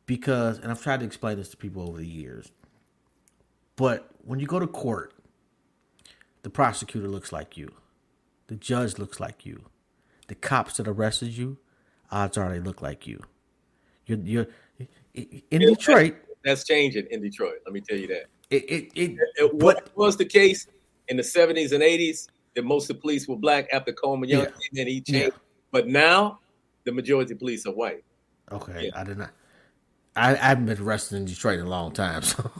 [0.05, 2.51] Because, and I've tried to explain this to people over the years,
[3.77, 5.13] but when you go to court,
[6.41, 7.71] the prosecutor looks like you,
[8.47, 9.63] the judge looks like you,
[10.27, 11.57] the cops that arrested you,
[12.11, 13.21] odds are they look like you.
[14.05, 14.47] You're, you're
[15.13, 16.15] in Detroit.
[16.43, 17.55] That's changing in Detroit.
[17.65, 18.25] Let me tell you that.
[18.49, 20.67] It it, it, it what was the case
[21.07, 24.43] in the 70s and 80s that most of the police were black after Coleman Young
[24.43, 24.47] yeah.
[24.47, 25.33] came in, he changed.
[25.33, 25.39] Yeah.
[25.71, 26.39] But now
[26.83, 28.03] the majority of police are white.
[28.51, 28.99] Okay, yeah.
[28.99, 29.31] I did not.
[30.15, 32.21] I, I haven't been arrested in Detroit in a long time.
[32.21, 32.51] So.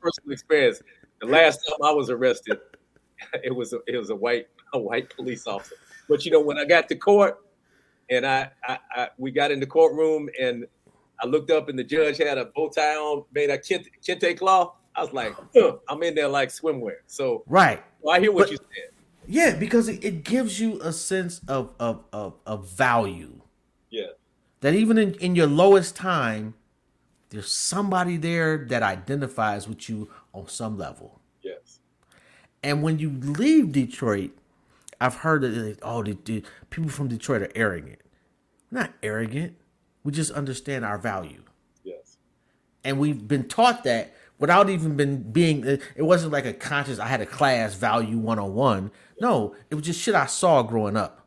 [0.00, 0.82] personal experience.
[1.20, 2.58] The last time I was arrested,
[3.44, 5.76] it was a, it was a white a white police officer.
[6.08, 7.38] But you know, when I got to court,
[8.10, 10.66] and I, I, I we got in the courtroom, and
[11.22, 14.36] I looked up, and the judge had a bow tie on, made a kente, kente
[14.38, 14.74] cloth.
[14.94, 15.34] I was like,
[15.88, 16.96] I'm in there like swimwear.
[17.06, 18.90] So right, well, I hear what but, you said.
[19.26, 23.40] Yeah, because it, it gives you a sense of of of, of value.
[23.90, 24.06] Yeah.
[24.60, 26.54] That even in, in your lowest time,
[27.30, 31.20] there's somebody there that identifies with you on some level.
[31.42, 31.80] Yes.
[32.62, 34.30] And when you leave Detroit,
[35.00, 38.00] I've heard that oh, the, the people from Detroit are arrogant.
[38.70, 39.56] We're not arrogant.
[40.04, 41.42] We just understand our value.
[41.84, 42.18] Yes.
[42.84, 45.64] And we've been taught that without even been being.
[45.64, 46.98] It wasn't like a conscious.
[46.98, 48.90] I had a class value one on one.
[49.20, 51.26] No, it was just shit I saw growing up,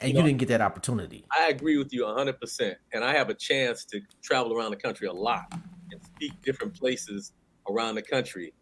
[0.00, 1.24] and you, know, you didn't get that opportunity.
[1.30, 2.78] I agree with you hundred percent.
[2.92, 5.52] And I have a chance to travel around the country a lot
[5.92, 7.32] and speak different places
[7.70, 8.54] around the country,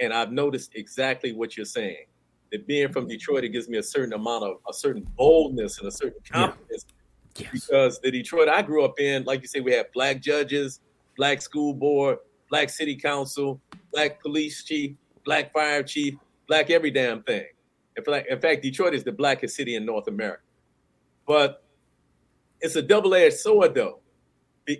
[0.00, 2.06] and I've noticed exactly what you're saying
[2.52, 5.88] that being from Detroit, it gives me a certain amount of a certain boldness and
[5.88, 6.86] a certain confidence.
[7.36, 7.46] Yeah.
[7.52, 7.66] Yes.
[7.66, 10.80] Because the Detroit I grew up in, like you say, we have black judges,
[11.16, 12.18] black school board,
[12.50, 13.58] black city council,
[13.90, 14.94] black police chief,
[15.24, 16.14] black fire chief,
[16.46, 17.46] black every damn thing.
[17.96, 20.42] In fact, in fact, Detroit is the blackest city in North America.
[21.26, 21.64] But
[22.60, 24.00] it's a double-edged sword, though.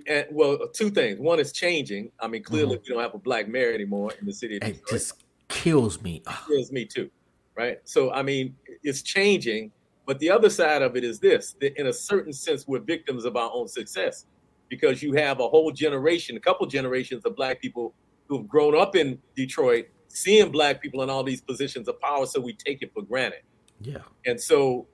[0.06, 1.18] And, well, two things.
[1.18, 2.10] One is changing.
[2.20, 2.82] I mean, clearly, mm-hmm.
[2.86, 4.56] we don't have a black mayor anymore in the city.
[4.56, 4.82] Of Detroit.
[4.88, 6.22] It just kills me.
[6.26, 7.10] It kills me too
[7.56, 7.78] right?
[7.84, 9.70] So, I mean, it's changing.
[10.04, 13.24] But the other side of it is this that in a certain sense, we're victims
[13.24, 14.26] of our own success
[14.68, 17.94] because you have a whole generation, a couple generations of Black people
[18.26, 22.26] who've grown up in Detroit, seeing Black people in all these positions of power.
[22.26, 23.42] So we take it for granted.
[23.80, 23.98] Yeah.
[24.26, 24.86] And so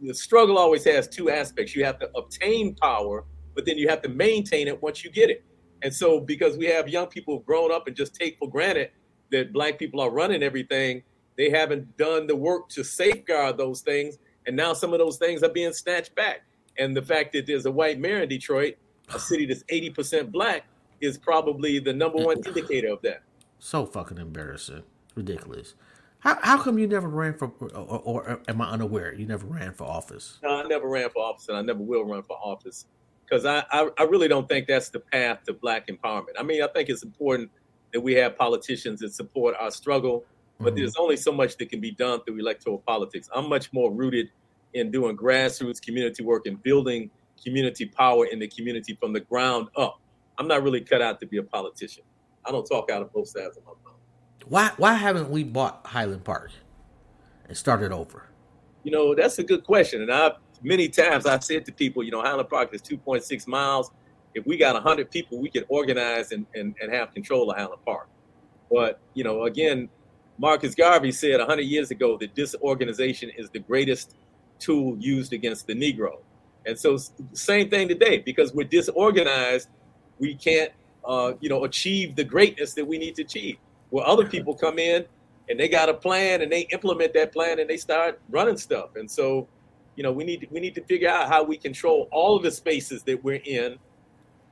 [0.00, 3.24] the struggle always has two aspects you have to obtain power,
[3.54, 5.44] but then you have to maintain it once you get it.
[5.82, 8.90] And so, because we have young people who've grown up and just take for granted
[9.30, 11.02] that Black people are running everything,
[11.38, 14.18] they haven't done the work to safeguard those things.
[14.46, 16.42] And now some of those things are being snatched back.
[16.78, 18.74] And the fact that there's a white mayor in Detroit,
[19.14, 20.64] a city that's 80% black,
[21.00, 23.22] is probably the number one indicator of that.
[23.60, 24.82] So fucking embarrassing.
[25.14, 25.74] Ridiculous.
[26.20, 29.14] How, how come you never ran for, or, or, or, am I unaware?
[29.14, 30.38] You never ran for office?
[30.42, 32.86] No, I never ran for office, and I never will run for office
[33.24, 36.34] because I, I, I really don't think that's the path to black empowerment.
[36.36, 37.50] I mean, I think it's important
[37.92, 40.24] that we have politicians that support our struggle
[40.58, 40.76] but mm-hmm.
[40.76, 43.28] there's only so much that can be done through electoral politics.
[43.34, 44.30] I'm much more rooted
[44.74, 47.10] in doing grassroots community work and building
[47.42, 50.00] community power in the community from the ground up.
[50.38, 52.04] I'm not really cut out to be a politician.
[52.44, 53.98] I don't talk out of both sides of my mouth.
[54.46, 56.50] Why why haven't we bought Highland Park
[57.46, 58.28] and started over?
[58.84, 60.02] You know, that's a good question.
[60.02, 60.32] And I
[60.62, 63.90] many times I've said to people, you know, Highland Park is 2.6 miles.
[64.34, 67.84] If we got 100 people, we could organize and, and, and have control of Highland
[67.84, 68.08] Park.
[68.70, 69.88] But, you know, again,
[70.38, 74.14] Marcus Garvey said 100 years ago that disorganization is the greatest
[74.60, 76.18] tool used against the Negro.
[76.64, 76.98] And so,
[77.32, 79.68] same thing today, because we're disorganized,
[80.18, 80.70] we can't,
[81.04, 83.56] uh, you know, achieve the greatness that we need to achieve.
[83.90, 85.06] Where other people come in
[85.48, 88.96] and they got a plan and they implement that plan and they start running stuff.
[88.96, 89.48] And so,
[89.96, 92.42] you know, we need to, we need to figure out how we control all of
[92.42, 93.78] the spaces that we're in,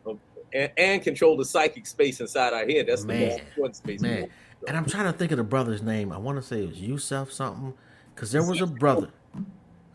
[0.07, 0.14] uh,
[0.55, 2.87] and, and, control the psychic space inside our head.
[2.89, 4.01] That's man, the most important space.
[4.01, 4.30] Man
[4.67, 6.12] and I'm trying to think of the brother's name.
[6.12, 7.75] I want to say it was Yusuf something,
[8.14, 9.11] because there was a brother.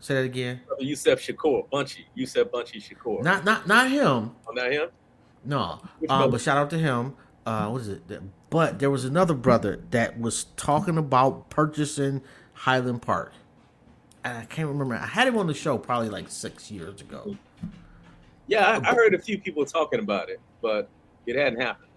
[0.00, 0.60] Say that again.
[0.66, 3.22] Brother Yusuf Shakur, Bunchy, Yusuf Bunchy Shakur.
[3.22, 4.34] Not not not him.
[4.48, 4.88] Oh, not him.
[5.44, 7.14] No, um, but shout out to him.
[7.44, 8.02] Uh, what is it?
[8.50, 13.32] But there was another brother that was talking about purchasing Highland Park.
[14.24, 14.94] And I can't remember.
[14.94, 17.36] I had him on the show probably like six years ago.
[18.46, 20.88] Yeah, I, I heard a few people talking about it, but
[21.26, 21.88] it hadn't happened.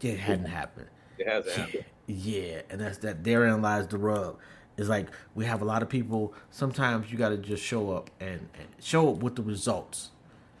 [0.00, 0.88] It hadn't happened.
[1.18, 1.84] It hasn't happened.
[2.06, 3.24] Yeah, and that's that.
[3.24, 4.38] Therein lies the rub.
[4.76, 6.34] It's like we have a lot of people.
[6.50, 10.10] Sometimes you got to just show up and, and, show up with the results.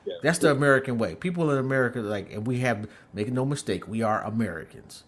[0.04, 0.14] Yeah.
[0.22, 1.14] That's the American way.
[1.14, 5.04] People in America, like, and we have make no mistake, we are Americans.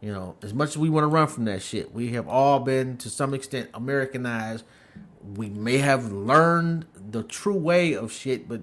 [0.00, 2.60] You know, as much as we want to run from that shit, we have all
[2.60, 4.64] been to some extent Americanized.
[5.36, 8.62] We may have learned the true way of shit, but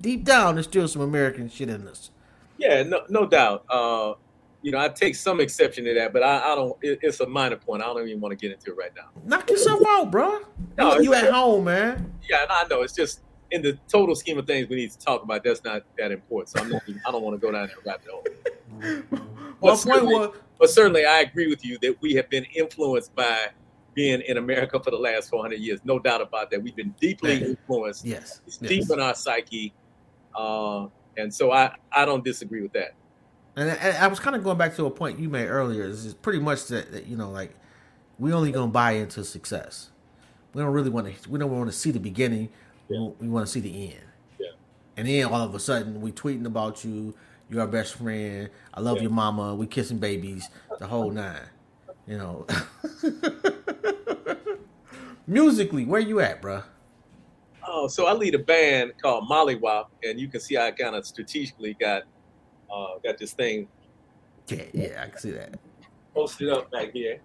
[0.00, 2.10] deep down, there's still some American shit in us.
[2.58, 3.64] Yeah, no, no doubt.
[3.68, 4.14] Uh,
[4.62, 6.76] you know, I take some exception to that, but I, I don't.
[6.82, 7.82] It, it's a minor point.
[7.82, 9.08] I don't even want to get into it right now.
[9.24, 10.40] Knock yourself out, bro.
[10.76, 12.12] No, you, you at home, man.
[12.28, 12.82] Yeah, I know.
[12.82, 15.44] It's just in the total scheme of things we need to talk about.
[15.44, 16.50] That's not that important.
[16.50, 16.82] So I'm not.
[17.06, 19.18] I don't want to go down that rabbit hole.
[19.58, 23.48] Well, point was, but certainly I agree with you that we have been influenced by
[23.94, 25.80] being in America for the last 400 years.
[25.82, 26.62] No doubt about that.
[26.62, 28.04] We've been deeply influenced.
[28.04, 28.42] Yes.
[28.46, 28.68] It's yes.
[28.68, 29.72] deep in our psyche.
[30.34, 32.94] Uh, and so I, I don't disagree with that.
[33.56, 35.84] And I, I was kind of going back to a point you made earlier.
[35.84, 37.54] Is pretty much that, that you know, like
[38.18, 39.90] we only gonna buy into success.
[40.52, 41.30] We don't really want to.
[41.30, 42.50] We don't want to see the beginning.
[42.88, 43.08] Yeah.
[43.18, 44.04] We want to see the end.
[44.38, 44.48] Yeah.
[44.96, 47.14] And then all of a sudden, we tweeting about you.
[47.48, 48.50] You're our best friend.
[48.74, 49.04] I love Yeah.
[49.04, 49.54] your mama.
[49.54, 50.48] We kissing babies.
[50.78, 51.40] The whole nine.
[52.06, 52.46] You know.
[55.26, 56.62] Musically, where you at, bruh?
[57.66, 60.94] Oh, so I lead a band called Molly Mollywop, and you can see I kind
[60.94, 62.04] of strategically got
[62.72, 63.68] uh, got this thing
[64.48, 65.58] Yeah, yeah, I can see that.
[66.14, 67.20] posted up back here.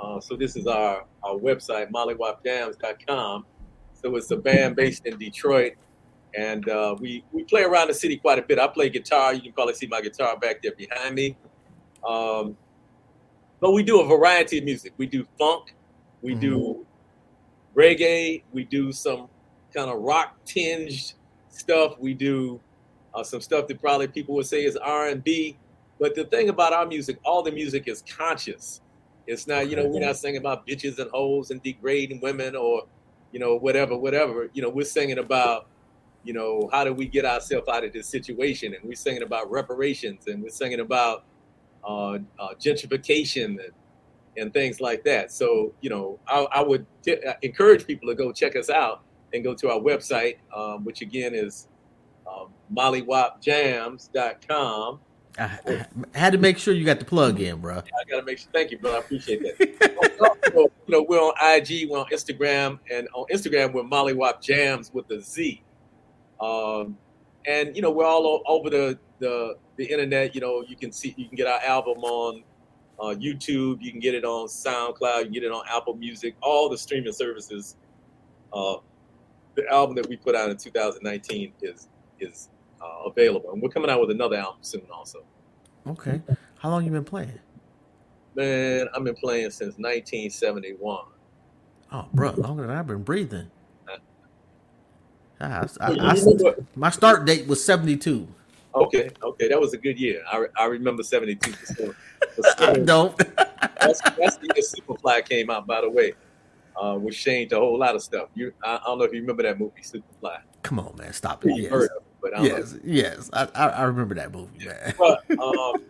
[0.00, 3.46] Uh, so this is our, our website, mollywopjams.com.
[4.02, 5.74] So it's a band based in Detroit,
[6.36, 8.58] and uh, we we play around the city quite a bit.
[8.58, 9.32] I play guitar.
[9.32, 11.36] You can probably see my guitar back there behind me.
[12.06, 12.56] Um,
[13.60, 14.92] but we do a variety of music.
[14.98, 15.74] We do funk,
[16.20, 16.84] we do
[17.74, 19.28] reggae, we do some
[19.72, 21.14] kind of rock tinged
[21.48, 21.98] stuff.
[21.98, 22.60] We do
[23.14, 25.56] uh, some stuff that probably people would say is R and B.
[26.00, 28.80] But the thing about our music, all the music is conscious.
[29.26, 32.82] It's not, you know, we're not singing about bitches and hoes and degrading women or,
[33.32, 34.50] you know, whatever, whatever.
[34.52, 35.68] You know, we're singing about,
[36.24, 38.74] you know, how do we get ourselves out of this situation?
[38.74, 41.24] And we're singing about reparations and we're singing about
[41.86, 43.72] uh, uh, gentrification and,
[44.36, 45.30] and things like that.
[45.32, 49.44] So, you know, I, I would t- encourage people to go check us out and
[49.44, 51.68] go to our website, um, which again is
[52.72, 55.00] mollywopjams.com.
[55.38, 57.78] I, I had to make sure you got the plug in, bruh.
[57.78, 58.50] I gotta make sure.
[58.52, 58.94] Thank you, bro.
[58.94, 60.16] I appreciate that.
[60.20, 64.94] also, you know, we're on IG, we're on Instagram, and on Instagram we're Mollywop Jamz
[64.94, 65.62] with the Z.
[66.40, 66.96] Um,
[67.46, 70.34] and you know, we're all over the, the the internet.
[70.34, 72.44] You know, you can see, you can get our album on
[73.00, 73.78] uh, YouTube.
[73.80, 75.18] You can get it on SoundCloud.
[75.18, 76.36] You can get it on Apple Music.
[76.42, 77.76] All the streaming services.
[78.52, 78.76] Uh,
[79.56, 81.88] the album that we put out in 2019 is
[82.20, 82.48] is
[82.84, 85.24] uh, available, and we're coming out with another album soon, also.
[85.86, 86.20] Okay.
[86.58, 87.38] How long you been playing?
[88.34, 90.98] Man, I've been playing since 1971.
[91.92, 93.50] Oh, bro, longer than I've been breathing.
[95.40, 98.26] Ah, I, I- I- my start date was 72.
[98.72, 100.22] okay, okay, that was a good year.
[100.30, 101.94] I, I remember 72 for sure.
[102.36, 103.16] For I don't.
[103.18, 106.14] That's, that's the year Superfly came out, by the way,
[106.80, 108.28] uh, which changed a whole lot of stuff.
[108.34, 110.36] You, I, I don't know if you remember that movie, Superfly.
[110.62, 111.12] Come on, man.
[111.12, 111.56] Stop it.
[111.56, 111.88] Yes.
[112.24, 113.30] Heard of it, but I don't Yes, yes.
[113.32, 114.94] I, I, remember that movie, man.
[114.98, 115.84] But, um,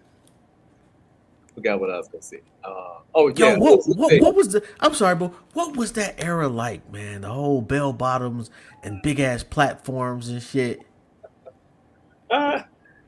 [1.55, 2.41] forgot what I was to say.
[2.62, 3.57] Uh, oh, Yo, yeah.
[3.57, 4.64] what, was what, what was the?
[4.80, 7.22] I'm sorry, but what was that era like, man?
[7.22, 8.51] The whole bell bottoms
[8.82, 10.82] and big ass platforms and shit.
[12.30, 12.62] Uh,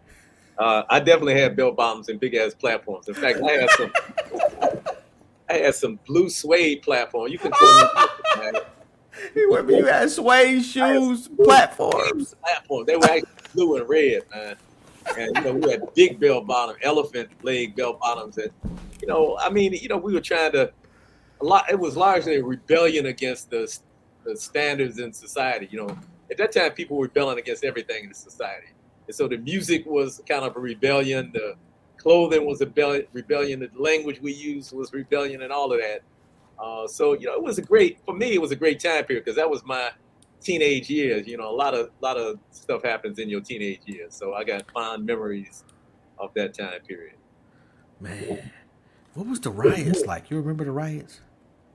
[0.58, 3.08] uh, I definitely had bell bottoms and big ass platforms.
[3.08, 3.92] In fact, I had some.
[5.48, 7.30] I had some blue suede platform.
[7.30, 8.60] You can tell me,
[9.36, 9.68] man.
[9.68, 12.34] You had suede shoes, platforms.
[12.34, 12.86] platforms.
[12.86, 14.56] They were actually blue and red, man.
[15.16, 18.50] And you know, we had big bell bottom, elephant leg bell bottoms, and
[19.00, 20.72] you know, I mean, you know, we were trying to.
[21.42, 21.70] A lot.
[21.70, 23.70] It was largely a rebellion against the
[24.24, 25.68] the standards in society.
[25.70, 25.98] You know,
[26.30, 28.68] at that time, people were rebelling against everything in society,
[29.06, 31.30] and so the music was kind of a rebellion.
[31.32, 31.54] The
[31.98, 32.66] clothing was a
[33.12, 36.02] rebellion the language we used was rebellion, and all of that.
[36.58, 38.32] Uh, so you know, it was a great for me.
[38.32, 39.90] It was a great time period because that was my
[40.40, 41.26] teenage years.
[41.26, 44.14] You know, a lot of lot of stuff happens in your teenage years.
[44.14, 45.64] So I got fond memories
[46.18, 47.16] of that time period.
[48.00, 48.50] Man,
[49.14, 50.30] what was the riots like?
[50.30, 51.20] You remember the riots?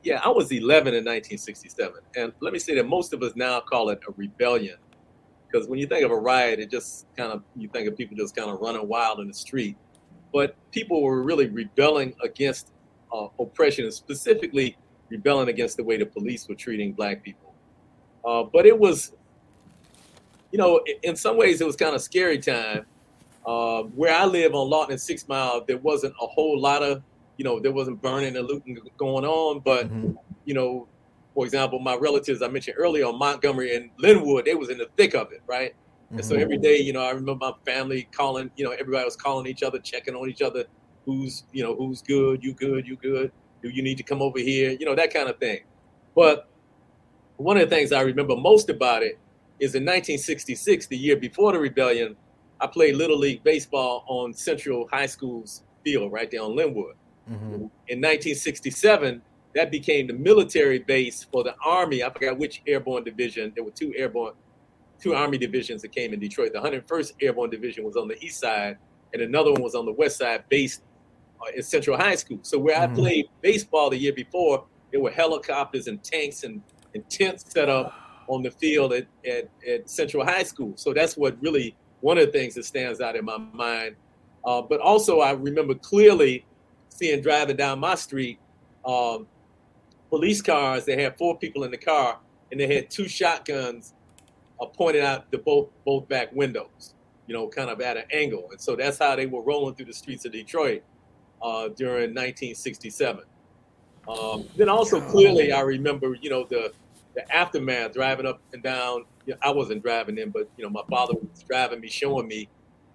[0.04, 3.60] Yeah, I was 11 in 1967, and let me say that most of us now
[3.60, 4.78] call it a rebellion
[5.52, 8.16] because when you think of a riot, it just kind of you think of people
[8.16, 9.78] just kind of running wild in the street,
[10.34, 12.72] but people were really rebelling against
[13.14, 14.78] uh, oppression, and specifically
[15.10, 17.56] rebelling against the way the police were treating black people.
[18.28, 19.12] Uh, but it was,
[20.52, 22.86] you know, in some ways, it was kind of scary time.
[23.46, 27.02] Uh, where I live on Lawton and Six Mile, there wasn't a whole lot of,
[27.38, 29.62] you know, there wasn't burning and looting going on.
[29.66, 30.16] But Mhm.
[30.46, 30.90] you know,
[31.34, 34.88] for example, my relatives I mentioned earlier on Montgomery and Linwood, they was in the
[34.98, 35.72] thick of it, right?
[36.18, 36.42] And so Mhm.
[36.42, 39.64] every day, you know, I remember my family calling, you know, everybody was calling each
[39.64, 40.66] other, checking on each other,
[41.06, 43.32] who's, you know, who's good, you good, you good,
[43.62, 45.62] do you need to come over here, you know, that kind of thing.
[46.16, 46.48] But
[47.38, 49.18] one of the things I remember most about it
[49.60, 52.16] is in 1966, the year before the rebellion,
[52.60, 56.96] I played Little League Baseball on Central High School's field right there on Linwood.
[57.30, 57.70] Mhm.
[57.88, 59.22] In 1967,
[59.54, 62.04] that became the military base for the Army.
[62.04, 63.52] I forgot which airborne division.
[63.56, 64.34] There were two airborne,
[65.00, 66.54] two Army divisions that came in Detroit.
[66.54, 68.78] The 101st Airborne Division was on the east side,
[69.14, 70.84] and another one was on the west side, based
[71.56, 72.40] in Central High School.
[72.42, 72.94] So where mm-hmm.
[72.94, 76.62] I played baseball the year before, there were helicopters and tanks and,
[76.94, 77.94] and tents set up
[78.28, 80.74] on the field at, at, at, Central High School.
[80.76, 83.96] So that's what really one of the things that stands out in my mind.
[84.46, 86.46] Uh, but also, I remember clearly
[86.90, 88.40] seeing driving down my street
[88.86, 89.28] um,
[90.10, 90.86] police cars.
[90.86, 92.20] They had four people in the car,
[92.52, 93.94] and they had two shotguns
[94.60, 96.96] uh, pointed out the both both back windows.
[97.28, 99.86] You know, kind of at an angle, and so that's how they were rolling through
[99.86, 100.84] the streets of Detroit
[101.42, 103.24] uh, during 1967.
[104.08, 106.74] Um, then also clearly, I remember, you know, the
[107.14, 109.06] the aftermath, driving up and down.
[109.26, 112.28] You know, I wasn't driving in, but you know, my father was driving me, showing
[112.28, 112.50] me,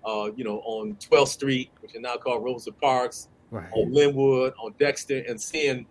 [0.05, 3.69] uh, you know, on 12th Street, which is now called Rosa Parks, right.
[3.73, 5.87] on Linwood, on Dexter, and seeing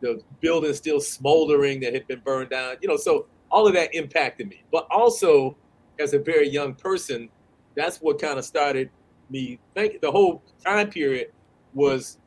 [0.00, 2.76] the building still smoldering that had been burned down.
[2.80, 4.62] You know, so all of that impacted me.
[4.70, 5.56] But also,
[5.98, 7.28] as a very young person,
[7.76, 8.90] that's what kind of started
[9.30, 9.58] me.
[9.74, 11.32] Think the whole time period
[11.74, 12.18] was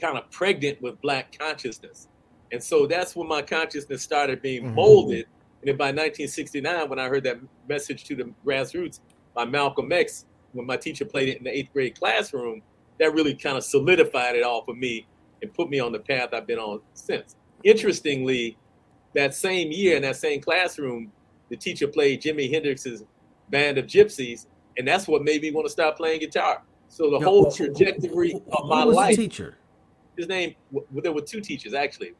[0.00, 2.08] kind of pregnant with black consciousness.
[2.52, 4.74] And so that's when my consciousness started being mm-hmm.
[4.74, 5.26] molded.
[5.60, 7.38] And then by 1969, when I heard that
[7.68, 9.00] message to the grassroots
[9.34, 12.62] by Malcolm X, when my teacher played it in the eighth grade classroom,
[12.98, 15.06] that really kind of solidified it all for me
[15.42, 17.36] and put me on the path I've been on since.
[17.64, 18.56] Interestingly,
[19.14, 21.10] that same year in that same classroom,
[21.48, 23.04] the teacher played Jimi Hendrix's
[23.50, 24.46] Band of Gypsys,
[24.78, 26.62] and that's what made me want to start playing guitar.
[26.94, 29.16] So the whole trajectory of my life.
[29.16, 29.56] teacher?
[30.16, 30.54] His name.
[30.70, 32.12] Well, there were two teachers actually,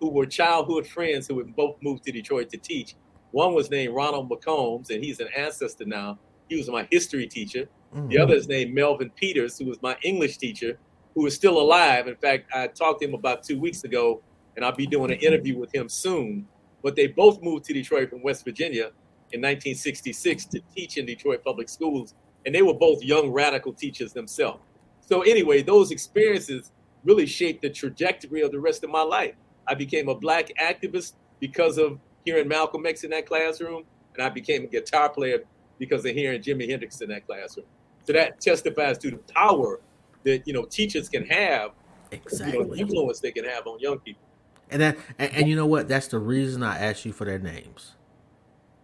[0.00, 2.96] who were childhood friends who had both moved to Detroit to teach.
[3.30, 6.18] One was named Ronald McCombs, and he's an ancestor now.
[6.48, 7.68] He was my history teacher.
[7.94, 8.08] Mm-hmm.
[8.08, 10.76] The other is named Melvin Peters, who was my English teacher,
[11.14, 12.08] who is still alive.
[12.08, 14.22] In fact, I talked to him about two weeks ago,
[14.56, 16.48] and I'll be doing an interview with him soon.
[16.82, 18.90] But they both moved to Detroit from West Virginia
[19.30, 22.16] in 1966 to teach in Detroit public schools
[22.46, 24.60] and they were both young radical teachers themselves.
[25.00, 26.72] So anyway, those experiences
[27.04, 29.34] really shaped the trajectory of the rest of my life.
[29.66, 33.84] I became a black activist because of hearing Malcolm X in that classroom,
[34.14, 35.42] and I became a guitar player
[35.78, 37.66] because of hearing Jimi Hendrix in that classroom.
[38.04, 39.80] So that testifies to the power
[40.22, 41.72] that you know teachers can have,
[42.12, 42.58] exactly.
[42.58, 44.22] you know, influence they can have on young people.
[44.70, 45.88] And that, and, and you know what?
[45.88, 47.94] That's the reason I asked you for their names.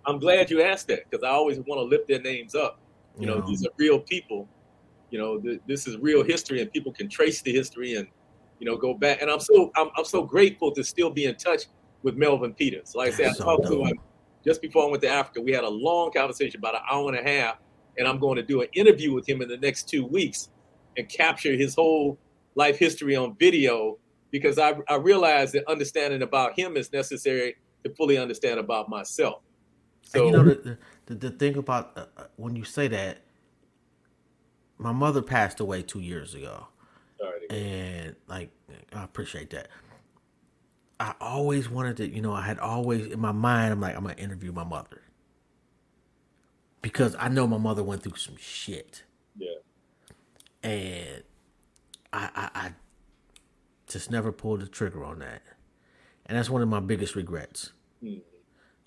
[0.04, 2.78] I'm glad you asked that because I always want to lift their names up.
[3.18, 4.48] You know, these are real people.
[5.10, 8.08] You know, th- this is real history, and people can trace the history and
[8.58, 9.20] you know go back.
[9.20, 11.64] And I'm so I'm, I'm so grateful to still be in touch
[12.02, 12.94] with Melvin Peters.
[12.94, 13.98] Like I said, I talked to him
[14.44, 15.40] just before I went to Africa.
[15.40, 17.58] We had a long conversation, about an hour and a half,
[17.98, 20.50] and I'm going to do an interview with him in the next two weeks
[20.96, 22.18] and capture his whole
[22.54, 23.98] life history on video
[24.30, 29.42] because I, I realize that understanding about him is necessary to fully understand about myself.
[30.02, 33.18] So, and you know, the, the, the thing about uh, uh, when you say that,
[34.78, 36.66] my mother passed away two years ago.
[37.18, 37.50] Sorry.
[37.50, 38.50] And like,
[38.92, 39.68] I appreciate that.
[41.00, 44.02] I always wanted to, you know, I had always in my mind, I'm like, I'm
[44.02, 45.02] gonna interview my mother
[46.80, 49.04] because I know my mother went through some shit.
[49.36, 49.54] Yeah.
[50.62, 51.22] And
[52.12, 52.70] I, I, I
[53.86, 55.42] just never pulled the trigger on that,
[56.26, 57.72] and that's one of my biggest regrets.
[58.02, 58.20] Mm.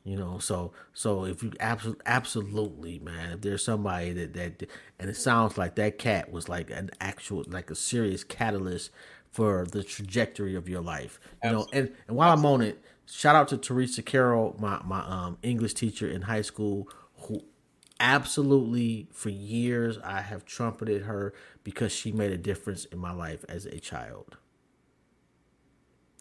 [0.05, 5.09] You know, so so if you absolutely absolutely man, if there's somebody that that and
[5.09, 8.91] it sounds like that cat was like an actual like a serious catalyst
[9.31, 11.19] for the trajectory of your life.
[11.43, 11.79] You absolutely.
[11.81, 15.39] know, and, and while I'm on it, shout out to Teresa Carroll, my my um
[15.41, 16.87] English teacher in high school
[17.21, 17.41] who
[17.99, 21.33] absolutely for years I have trumpeted her
[21.63, 24.37] because she made a difference in my life as a child.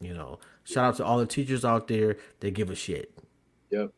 [0.00, 3.12] You know, shout out to all the teachers out there that give a shit.
[3.74, 3.90] Yep.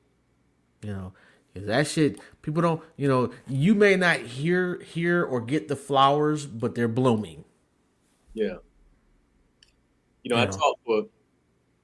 [0.82, 1.12] You know,
[1.54, 2.82] that shit people don't.
[2.96, 7.44] You know, you may not hear hear or get the flowers, but they're blooming.
[8.34, 8.56] Yeah.
[10.22, 10.50] You know, you I know.
[10.50, 11.02] taught for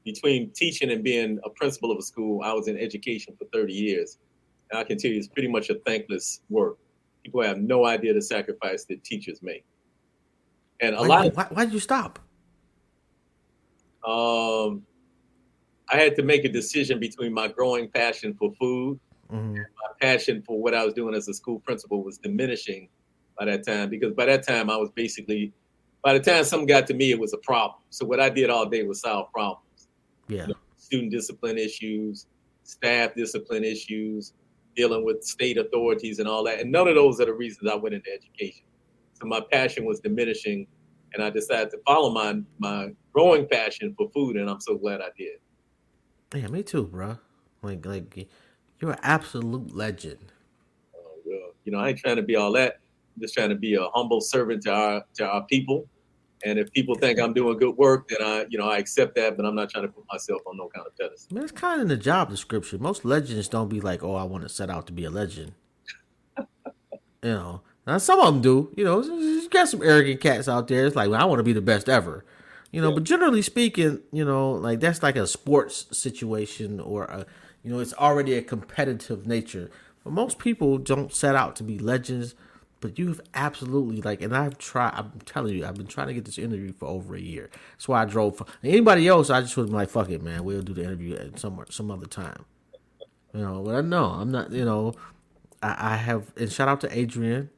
[0.04, 2.42] between teaching and being a principal of a school.
[2.42, 4.18] I was in education for thirty years,
[4.70, 6.78] and I can tell you, it's pretty much a thankless work.
[7.22, 9.64] People have no idea the sacrifice that teachers make.
[10.80, 11.26] And a why, lot.
[11.26, 12.18] Of, why, why did you stop?
[14.04, 14.82] Um,
[15.92, 18.98] I had to make a decision between my growing passion for food
[19.30, 19.56] mm-hmm.
[19.56, 22.88] and my passion for what I was doing as a school principal was diminishing
[23.38, 25.52] by that time because by that time I was basically
[26.02, 27.78] by the time something got to me it was a problem.
[27.90, 29.88] So what I did all day was solve problems.
[30.28, 30.42] Yeah.
[30.42, 32.26] You know, student discipline issues,
[32.62, 34.32] staff discipline issues,
[34.74, 36.60] dealing with state authorities and all that.
[36.60, 38.64] And none of those are the reasons I went into education.
[39.12, 40.66] So my passion was diminishing
[41.12, 45.02] and I decided to follow my my growing passion for food and I'm so glad
[45.02, 45.38] I did.
[46.34, 47.18] Yeah, me too, bro.
[47.62, 48.28] Like, like
[48.80, 50.32] you're an absolute legend.
[50.96, 52.80] Oh well, you know, I ain't trying to be all that.
[53.20, 55.86] just trying to be a humble servant to our to our people.
[56.44, 59.36] And if people think I'm doing good work, then I, you know, I accept that.
[59.36, 61.34] But I'm not trying to put myself on no kind of pedestal.
[61.34, 62.82] Man, it's kind of in the job description.
[62.82, 65.52] Most legends don't be like, "Oh, I want to set out to be a legend."
[66.36, 66.44] you
[67.22, 68.72] know, now some of them do.
[68.76, 70.86] You know, you got some arrogant cats out there.
[70.86, 72.24] It's like, well, I want to be the best ever.
[72.72, 72.94] You know, yeah.
[72.94, 77.26] but generally speaking, you know, like that's like a sports situation or a,
[77.62, 79.70] you know, it's already a competitive nature.
[80.02, 82.34] But most people don't set out to be legends.
[82.80, 84.94] But you've absolutely like, and I've tried.
[84.96, 87.48] I'm telling you, I've been trying to get this interview for over a year.
[87.74, 88.38] That's why I drove.
[88.38, 90.42] For, anybody else, I just was like, "Fuck it, man.
[90.42, 92.44] We'll do the interview at some some other time."
[93.32, 94.50] You know, but no, I'm not.
[94.50, 94.94] You know,
[95.62, 96.32] I, I have.
[96.36, 97.50] And shout out to Adrian.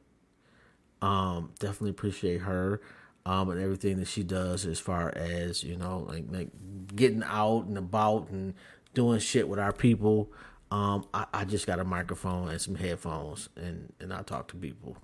[1.01, 2.79] Um, definitely appreciate her.
[3.27, 6.49] Um, and everything that she does as far as you know, like like
[6.95, 8.53] getting out and about and
[8.93, 10.31] doing shit with our people.
[10.71, 14.55] Um, I, I just got a microphone and some headphones, and and I talk to
[14.55, 14.97] people.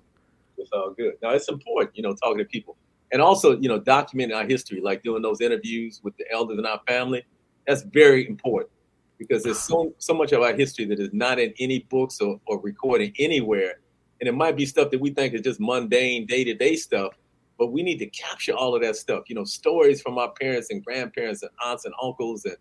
[0.58, 1.14] It's all good.
[1.22, 2.76] Now it's important, you know, talking to people,
[3.12, 6.66] and also you know documenting our history, like doing those interviews with the elders in
[6.66, 7.24] our family.
[7.66, 8.70] That's very important
[9.18, 12.40] because there's so so much of our history that is not in any books or,
[12.46, 13.80] or recording anywhere,
[14.20, 17.16] and it might be stuff that we think is just mundane day to day stuff,
[17.62, 19.22] but we need to capture all of that stuff.
[19.28, 22.56] You know, stories from our parents and grandparents and aunts and uncles, and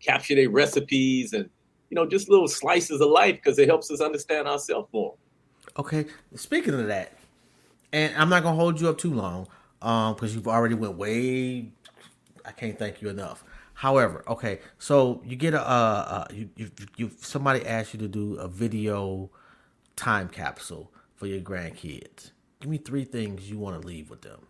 [0.00, 1.50] capture their recipes and
[1.90, 5.14] you know just little slices of life because it helps us understand ourselves more.
[5.78, 7.18] Okay, speaking of that,
[7.92, 9.46] and I'm not gonna hold you up too long,
[9.82, 11.70] um, because you've already went way.
[12.46, 13.44] I can't thank you enough.
[13.74, 18.08] However, okay, so you get a, uh, uh you, you you somebody asked you to
[18.08, 19.28] do a video
[19.96, 22.30] time capsule for your grandkids.
[22.60, 24.40] Give me three things you want to leave with them.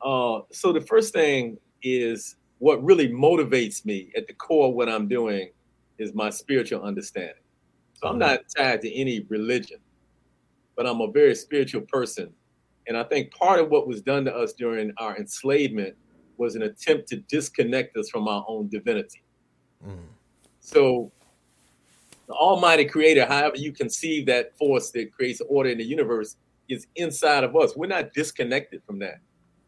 [0.00, 4.88] Uh, so the first thing is what really motivates me at the core of what
[4.88, 5.50] I'm doing
[5.98, 7.34] is my spiritual understanding.
[7.94, 8.20] So I'm mm-hmm.
[8.20, 9.78] not tied to any religion,
[10.76, 12.32] but I'm a very spiritual person.
[12.86, 15.96] And I think part of what was done to us during our enslavement
[16.36, 19.22] was an attempt to disconnect us from our own divinity.
[19.86, 20.06] Mm.
[20.60, 21.10] So
[22.28, 26.36] the Almighty Creator, however you conceive that force that creates order in the universe,
[26.68, 27.74] is inside of us.
[27.74, 29.20] We're not disconnected from that.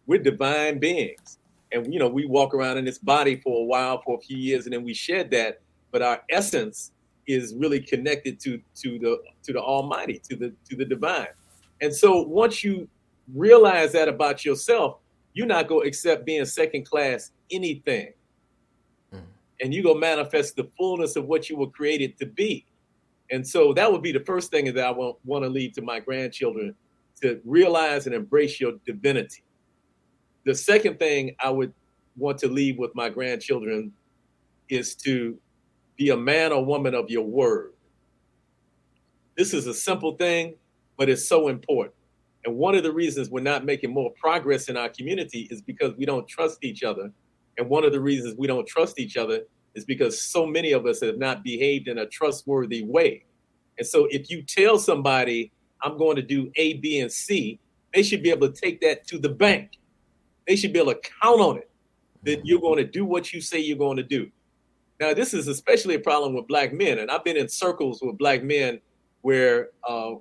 [0.06, 1.38] We're divine beings.
[1.72, 4.36] And you know, we walk around in this body for a while, for a few
[4.36, 5.60] years, and then we shed that.
[5.90, 6.92] But our essence
[7.26, 11.28] is really connected to to the to the Almighty, to the to the divine.
[11.80, 12.88] And so once you
[13.34, 14.98] realize that about yourself,
[15.32, 18.12] you're not going to accept being second class anything
[19.60, 22.66] and you go manifest the fullness of what you were created to be.
[23.30, 25.82] And so that would be the first thing that I want, want to leave to
[25.82, 26.74] my grandchildren
[27.22, 29.44] to realize and embrace your divinity.
[30.44, 31.72] The second thing I would
[32.16, 33.92] want to leave with my grandchildren
[34.68, 35.38] is to
[35.96, 37.72] be a man or woman of your word.
[39.36, 40.54] This is a simple thing,
[40.96, 41.94] but it's so important.
[42.44, 45.94] And one of the reasons we're not making more progress in our community is because
[45.96, 47.12] we don't trust each other
[47.60, 49.42] and one of the reasons we don't trust each other
[49.74, 53.24] is because so many of us have not behaved in a trustworthy way.
[53.78, 55.52] And so if you tell somebody,
[55.82, 57.60] I'm going to do A, B, and C,
[57.92, 59.78] they should be able to take that to the bank.
[60.48, 61.70] They should be able to count on it
[62.22, 64.30] that you're going to do what you say you're going to do.
[64.98, 66.98] Now, this is especially a problem with black men.
[66.98, 68.80] And I've been in circles with black men
[69.20, 70.12] where uh,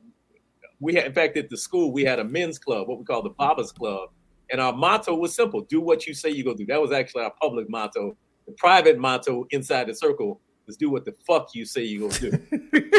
[0.82, 3.22] we had, in fact, at the school, we had a men's club, what we call
[3.22, 4.10] the Baba's Club.
[4.52, 6.68] And our motto was simple do what you say you're going to do.
[6.68, 8.18] That was actually our public motto.
[8.48, 12.12] The private motto inside the circle is do what the fuck you say you're going
[12.14, 12.92] to do.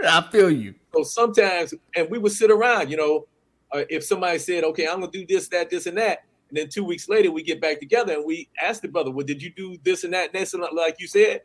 [0.06, 0.74] I feel you.
[0.94, 3.26] So sometimes, and we would sit around, you know,
[3.72, 6.24] uh, if somebody said, okay, I'm going to do this, that, this, and that.
[6.48, 9.24] And then two weeks later, we get back together and we ask the brother, well,
[9.24, 11.42] did you do this and that, and this, and like you said?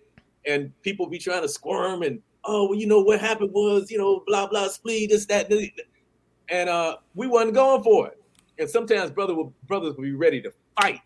[0.47, 3.97] And people be trying to squirm and, oh, well, you know, what happened was, you
[3.97, 5.69] know, blah, blah, splee, this, that, this.
[6.49, 8.21] and uh, we wasn't going for it.
[8.57, 11.01] And sometimes brother will, brothers will be ready to fight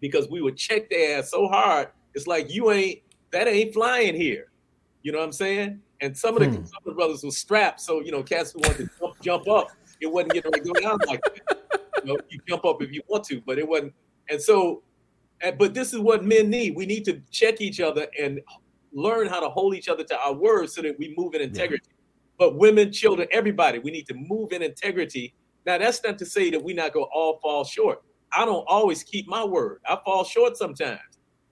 [0.00, 1.88] because we would check their ass so hard.
[2.14, 3.00] It's like you ain't
[3.30, 4.50] that ain't flying here.
[5.02, 5.80] You know what I'm saying?
[6.00, 6.64] And some of the, hmm.
[6.64, 9.48] some of the brothers were strapped, so you know, cats who wanted to jump, jump
[9.48, 9.68] up,
[10.00, 11.80] it wasn't getting ready to go down like that.
[12.04, 13.94] You know, you jump up if you want to, but it wasn't.
[14.28, 14.82] And so,
[15.40, 16.76] and, but this is what men need.
[16.76, 18.40] We need to check each other and
[18.92, 21.86] learn how to hold each other to our words so that we move in integrity.
[21.88, 21.94] Yeah.
[22.38, 25.34] But women, children, everybody, we need to move in integrity
[25.66, 28.02] now, that's not to say that we not going to all fall short.
[28.36, 29.80] I don't always keep my word.
[29.88, 31.00] I fall short sometimes.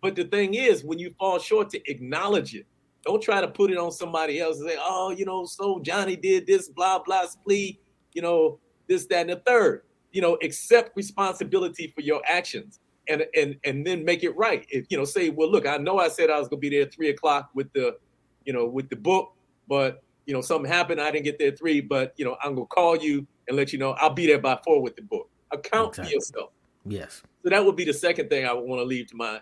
[0.01, 2.66] But the thing is, when you fall short, to acknowledge it.
[3.05, 6.16] Don't try to put it on somebody else and say, oh, you know, so Johnny
[6.16, 7.78] did this, blah, blah, splee,
[8.12, 8.59] you know,
[8.89, 9.82] this, that, and the third.
[10.12, 14.66] You know, accept responsibility for your actions and and and then make it right.
[14.68, 16.82] If you know, say, well, look, I know I said I was gonna be there
[16.82, 17.97] at three o'clock with the,
[18.44, 19.34] you know, with the book,
[19.68, 22.66] but you know, something happened, I didn't get there three, but you know, I'm gonna
[22.66, 25.28] call you and let you know I'll be there by four with the book.
[25.51, 26.11] Account exactly.
[26.11, 26.51] for yourself.
[26.85, 27.23] Yes.
[27.43, 29.40] So that would be the second thing I would want to leave to my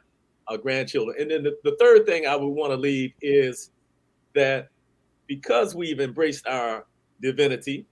[0.49, 1.17] uh, grandchildren.
[1.21, 3.71] And then the, the third thing I would want to leave is
[4.35, 4.69] that
[5.27, 6.87] because we've embraced our
[7.23, 7.87] divinity,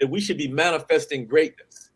[0.00, 1.90] that we should be manifesting greatness.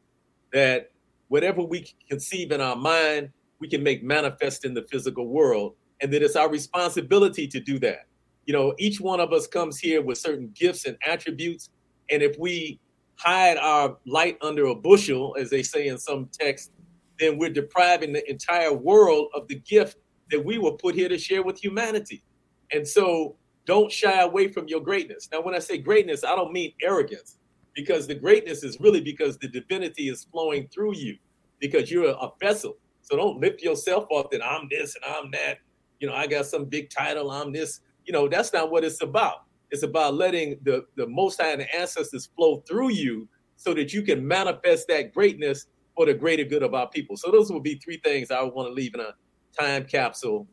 [0.52, 0.90] That
[1.28, 5.74] whatever we conceive in our mind, we can make manifest in the physical world.
[6.00, 8.06] And that it's our responsibility to do that.
[8.46, 11.70] You know, each one of us comes here with certain gifts and attributes.
[12.10, 12.80] And if we
[13.16, 16.72] hide our light under a bushel, as they say in some text,
[17.18, 19.98] then we're depriving the entire world of the gift
[20.30, 22.24] that we were put here to share with humanity.
[22.72, 25.28] And so don't shy away from your greatness.
[25.30, 27.38] Now, when I say greatness, I don't mean arrogance,
[27.74, 31.16] because the greatness is really because the divinity is flowing through you,
[31.60, 32.76] because you're a vessel.
[33.02, 35.58] So don't lift yourself up that I'm this and I'm that.
[36.00, 37.80] You know, I got some big title, I'm this.
[38.04, 39.44] You know, that's not what it's about.
[39.70, 43.92] It's about letting the, the Most High and the ancestors flow through you so that
[43.92, 45.66] you can manifest that greatness
[45.96, 47.16] for the greater good of our people.
[47.16, 49.14] So those would be three things I would want to leave in a
[49.58, 50.46] time capsule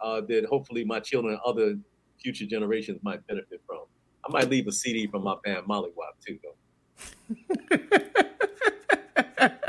[0.00, 1.78] uh, that hopefully my children and other
[2.22, 3.84] future generations might benefit from.
[4.28, 6.54] I might leave a CD from my band Mollywop too, though.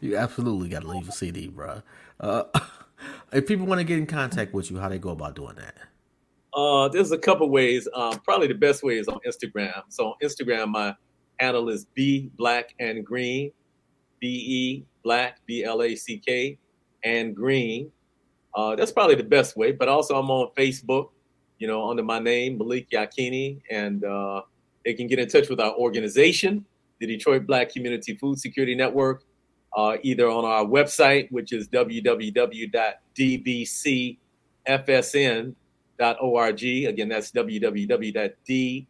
[0.00, 1.82] you absolutely got to leave a CD, bro.
[2.18, 2.44] Uh,
[3.32, 5.74] if people want to get in contact with you, how they go about doing that?
[6.54, 7.88] Uh, there's a couple ways.
[7.94, 9.82] Um, probably the best way is on Instagram.
[9.88, 10.94] So on Instagram, my
[11.40, 13.50] handle is B Black and Green.
[14.20, 16.58] B E Black, B L A C K,
[17.04, 17.92] and Green.
[18.54, 19.72] Uh, that's probably the best way.
[19.72, 21.10] But also, I'm on Facebook,
[21.58, 24.40] you know, under my name, Malik Yakini, and uh,
[24.84, 26.64] they can get in touch with our organization,
[27.00, 29.24] the Detroit Black Community Food Security Network,
[29.76, 31.68] uh, either on our website, which is
[35.98, 36.62] www.dbcfsn.org.
[36.62, 38.86] Again, that's www.dbc,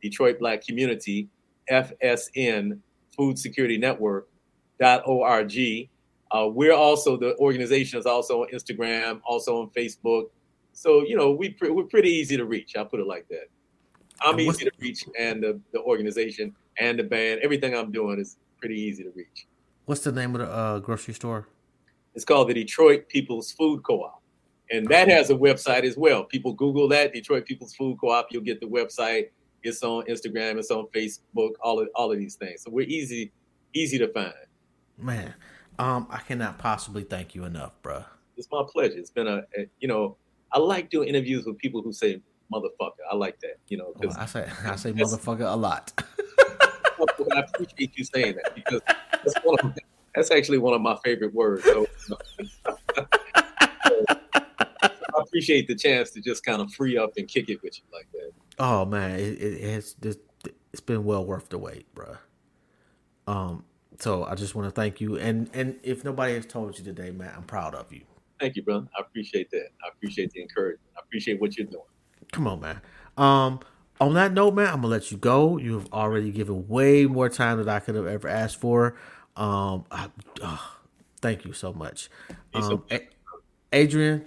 [0.00, 1.28] Detroit Black Community,
[1.70, 2.78] FSN
[3.16, 5.88] Food Security Network.org.
[6.34, 10.30] Uh, we're also the organization is also on Instagram, also on Facebook.
[10.72, 12.74] So you know we pre- we're pretty easy to reach.
[12.76, 13.48] I'll put it like that.
[14.22, 18.36] I'm easy to reach, and the, the organization and the band, everything I'm doing is
[18.58, 19.46] pretty easy to reach.
[19.84, 21.48] What's the name of the uh, grocery store?
[22.14, 24.21] It's called the Detroit People's Food Co-op,
[24.72, 26.24] and that has a website as well.
[26.24, 29.28] People Google that Detroit People's Food Co-op, you'll get the website.
[29.62, 30.58] It's on Instagram.
[30.58, 31.52] It's on Facebook.
[31.62, 32.62] All of all of these things.
[32.64, 33.32] So we're easy,
[33.74, 34.32] easy to find.
[34.98, 35.34] Man,
[35.78, 38.04] um, I cannot possibly thank you enough, bro.
[38.36, 38.98] It's my pleasure.
[38.98, 40.16] It's been a, a you know,
[40.50, 42.20] I like doing interviews with people who say
[42.52, 43.02] motherfucker.
[43.10, 43.56] I like that.
[43.68, 45.92] You know, oh, I say I say motherfucker a lot.
[47.34, 49.78] I appreciate you saying that because that's, of,
[50.14, 51.64] that's actually one of my favorite words.
[51.64, 51.86] So,
[55.16, 57.84] I appreciate the chance to just kind of free up and kick it with you
[57.92, 58.32] like that.
[58.58, 62.16] Oh man, it, it has it's been well worth the wait, bro.
[63.26, 63.64] Um,
[63.98, 67.10] so I just want to thank you, and and if nobody has told you today,
[67.10, 68.02] man, I'm proud of you.
[68.40, 68.86] Thank you, bro.
[68.96, 69.68] I appreciate that.
[69.84, 70.80] I appreciate the encouragement.
[70.96, 71.84] I appreciate what you're doing.
[72.32, 72.80] Come on, man.
[73.16, 73.60] Um,
[74.00, 75.58] on that note, man, I'm gonna let you go.
[75.58, 78.96] You have already given way more time than I could have ever asked for.
[79.36, 80.10] Um, I,
[80.42, 80.76] oh,
[81.20, 82.10] thank you so much,
[82.54, 82.98] um, so
[83.72, 84.26] Adrian.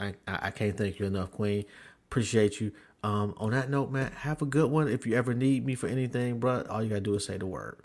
[0.00, 1.64] I, I can't thank you enough, Queen.
[2.10, 2.72] Appreciate you.
[3.02, 4.88] Um, on that note, man, have a good one.
[4.88, 7.46] If you ever need me for anything, bro, all you gotta do is say the
[7.46, 7.78] word.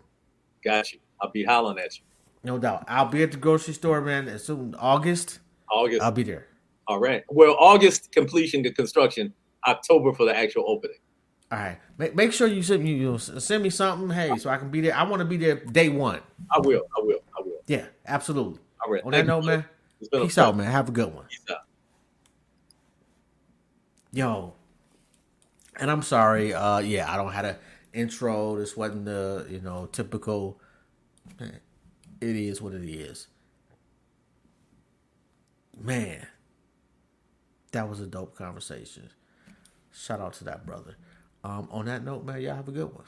[0.64, 1.00] Got you.
[1.22, 2.04] I'll be hollering at you.
[2.44, 2.86] No doubt.
[2.88, 4.28] I'll be at the grocery store, man.
[4.30, 5.40] As soon August.
[5.70, 6.02] August.
[6.02, 6.48] I'll be there.
[6.88, 7.24] All right.
[7.30, 9.34] Well, August completion to construction.
[9.68, 10.98] October for the actual opening.
[11.52, 11.78] All right.
[11.98, 14.10] Make, make sure you send me you send me something.
[14.10, 14.96] Hey, so I can be there.
[14.96, 16.22] I want to be there day one.
[16.50, 16.84] I will.
[16.98, 17.20] I will.
[17.38, 17.62] I will.
[17.68, 18.60] Yeah, absolutely.
[18.86, 19.04] All right.
[19.04, 19.66] On that note, man.
[20.14, 20.72] Peace out, man.
[20.72, 21.26] Have a good one.
[21.26, 21.58] Peace out.
[24.12, 24.54] Yo,
[25.80, 26.54] and I'm sorry.
[26.54, 27.56] Uh, yeah, I don't have an
[27.94, 28.58] intro.
[28.58, 30.60] This wasn't the you know typical.
[31.40, 33.28] It is what it is.
[35.80, 36.28] Man,
[37.72, 39.10] that was a dope conversation.
[39.92, 40.98] Shout out to that brother.
[41.44, 43.06] Um, on that note, man, y'all have a good one.